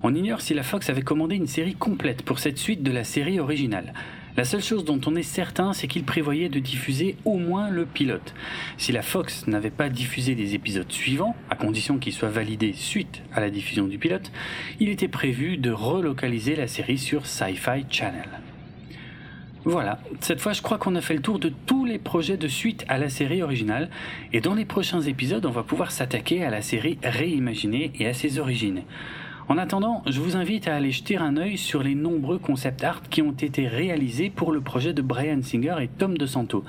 On 0.03 0.15
ignore 0.15 0.41
si 0.41 0.55
la 0.55 0.63
Fox 0.63 0.89
avait 0.89 1.03
commandé 1.03 1.37
une 1.37 1.47
série 1.47 1.75
complète 1.75 2.23
pour 2.23 2.39
cette 2.39 2.57
suite 2.57 2.83
de 2.83 2.91
la 2.91 3.05
série 3.05 3.39
originale. 3.39 3.93
La 4.37 4.45
seule 4.45 4.63
chose 4.63 4.87
dont 4.87 5.01
on 5.07 5.15
est 5.15 5.23
certain, 5.23 5.75
c'est 5.75 5.89
qu'il 5.89 6.05
prévoyait 6.05 6.49
de 6.49 6.59
diffuser 6.59 7.17
au 7.27 7.37
moins 7.37 7.69
le 7.69 7.85
pilote. 7.85 8.33
Si 8.79 8.93
la 8.93 9.03
Fox 9.03 9.47
n'avait 9.47 9.69
pas 9.69 9.91
diffusé 9.91 10.35
les 10.35 10.55
épisodes 10.55 10.91
suivants, 10.91 11.37
à 11.51 11.57
condition 11.57 11.99
qu'ils 11.99 12.15
soient 12.15 12.31
validés 12.31 12.73
suite 12.73 13.23
à 13.35 13.41
la 13.41 13.51
diffusion 13.51 13.87
du 13.87 13.99
pilote, 13.99 14.33
il 14.79 14.89
était 14.89 15.09
prévu 15.09 15.59
de 15.59 15.71
relocaliser 15.71 16.57
la 16.57 16.69
série 16.69 16.97
sur 16.97 17.27
Sci-Fi 17.27 17.85
Channel. 17.91 18.41
Voilà, 19.65 19.99
cette 20.21 20.41
fois 20.41 20.55
je 20.55 20.63
crois 20.63 20.79
qu'on 20.79 20.95
a 20.97 21.03
fait 21.03 21.15
le 21.15 21.21
tour 21.21 21.39
de 21.39 21.53
tous 21.67 21.85
les 21.85 21.99
projets 21.99 22.39
de 22.39 22.49
suite 22.49 22.85
à 22.89 22.97
la 22.97 23.11
série 23.11 23.43
originale, 23.43 23.91
et 24.33 24.41
dans 24.41 24.55
les 24.55 24.65
prochains 24.65 25.03
épisodes 25.03 25.45
on 25.45 25.51
va 25.51 25.63
pouvoir 25.63 25.91
s'attaquer 25.91 26.43
à 26.45 26.51
la 26.51 26.63
série 26.63 26.99
réimaginée 27.03 27.93
et 27.99 28.07
à 28.07 28.15
ses 28.15 28.39
origines. 28.39 28.83
En 29.51 29.59
attendant, 29.59 30.05
je 30.07 30.21
vous 30.21 30.37
invite 30.37 30.69
à 30.69 30.77
aller 30.77 30.93
jeter 30.93 31.17
un 31.17 31.37
œil 31.37 31.59
sur 31.59 31.83
les 31.83 31.97
nombreux 31.97 32.39
concept 32.39 32.85
art 32.85 33.03
qui 33.11 33.21
ont 33.21 33.33
été 33.33 33.67
réalisés 33.67 34.31
pour 34.31 34.53
le 34.53 34.61
projet 34.61 34.93
de 34.93 35.03
Brian 35.03 35.43
Singer 35.43 35.75
et 35.81 35.89
Tom 35.89 36.17
DeSanto. 36.17 36.63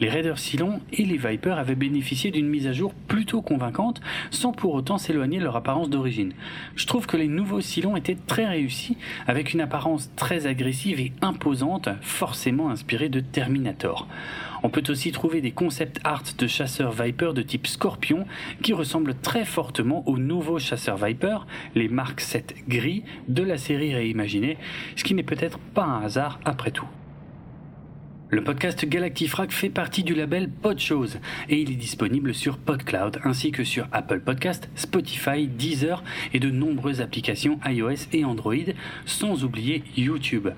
Les 0.00 0.10
Raiders 0.10 0.38
Silon 0.38 0.80
et 0.92 1.06
les 1.06 1.16
Vipers 1.16 1.58
avaient 1.58 1.74
bénéficié 1.74 2.30
d'une 2.30 2.46
mise 2.46 2.66
à 2.66 2.74
jour 2.74 2.92
plutôt 2.92 3.40
convaincante 3.40 4.02
sans 4.30 4.52
pour 4.52 4.74
autant 4.74 4.98
s'éloigner 4.98 5.38
de 5.38 5.44
leur 5.44 5.56
apparence 5.56 5.88
d'origine. 5.88 6.34
Je 6.74 6.84
trouve 6.84 7.06
que 7.06 7.16
les 7.16 7.26
nouveaux 7.26 7.62
Silons 7.62 7.96
étaient 7.96 8.18
très 8.26 8.44
réussis 8.44 8.98
avec 9.26 9.54
une 9.54 9.62
apparence 9.62 10.10
très 10.14 10.46
agressive 10.46 11.00
et 11.00 11.14
imposante, 11.22 11.88
forcément 12.02 12.68
inspirée 12.68 13.08
de 13.08 13.20
Terminator. 13.20 14.06
On 14.66 14.68
peut 14.68 14.82
aussi 14.88 15.12
trouver 15.12 15.40
des 15.40 15.52
concept 15.52 16.00
art 16.02 16.24
de 16.36 16.48
chasseurs 16.48 16.90
Viper 16.90 17.34
de 17.34 17.42
type 17.42 17.68
Scorpion 17.68 18.26
qui 18.64 18.72
ressemblent 18.72 19.14
très 19.14 19.44
fortement 19.44 20.02
aux 20.08 20.18
nouveaux 20.18 20.58
chasseurs 20.58 20.96
Viper, 20.96 21.46
les 21.76 21.86
Mark 21.86 22.20
7 22.20 22.52
gris 22.66 23.04
de 23.28 23.44
la 23.44 23.58
série 23.58 23.94
réimaginée, 23.94 24.58
ce 24.96 25.04
qui 25.04 25.14
n'est 25.14 25.22
peut-être 25.22 25.60
pas 25.60 25.84
un 25.84 26.02
hasard 26.02 26.40
après 26.44 26.72
tout. 26.72 26.88
Le 28.28 28.42
podcast 28.42 28.84
Galactifrac 28.84 29.52
fait 29.52 29.68
partie 29.68 30.02
du 30.02 30.12
label 30.12 30.50
Podchose 30.50 31.20
et 31.48 31.60
il 31.60 31.70
est 31.70 31.76
disponible 31.76 32.34
sur 32.34 32.58
PodCloud 32.58 33.20
ainsi 33.22 33.52
que 33.52 33.62
sur 33.62 33.86
Apple 33.92 34.18
Podcast, 34.18 34.68
Spotify, 34.74 35.46
Deezer 35.46 36.02
et 36.34 36.40
de 36.40 36.50
nombreuses 36.50 37.00
applications 37.00 37.60
iOS 37.64 38.08
et 38.12 38.24
Android, 38.24 38.56
sans 39.04 39.44
oublier 39.44 39.84
YouTube. 39.96 40.48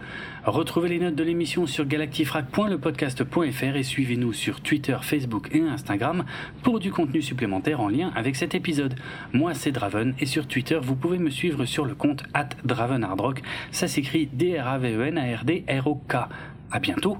Retrouvez 0.46 0.88
les 0.88 0.98
notes 0.98 1.14
de 1.14 1.22
l'émission 1.22 1.66
sur 1.66 1.85
galactifrac.lepodcast.fr 1.85 3.76
et 3.76 3.83
suivez-nous 3.83 4.33
sur 4.33 4.62
Twitter, 4.62 4.96
Facebook 5.02 5.50
et 5.52 5.61
Instagram 5.61 6.24
pour 6.62 6.81
du 6.81 6.90
contenu 6.90 7.20
supplémentaire 7.20 7.83
en 7.83 7.90
lien 7.90 8.12
avec 8.16 8.37
cet 8.37 8.54
épisode. 8.54 8.94
Moi 9.35 9.52
c'est 9.52 9.72
Draven 9.72 10.14
et 10.18 10.26
sur 10.26 10.46
Twitter 10.46 10.78
vous 10.83 10.96
pouvez 10.96 11.18
me 11.18 11.28
suivre 11.28 11.66
sur 11.66 11.85
le 11.85 11.94
compte 11.94 12.22
at 12.33 12.48
DravenHardRock. 12.64 13.42
Ça 13.72 13.88
s'écrit 13.88 14.26
D-R-A-V-E-N-A-R-D-R-O-K. 14.33 16.16
À 16.70 16.78
bientôt. 16.78 17.16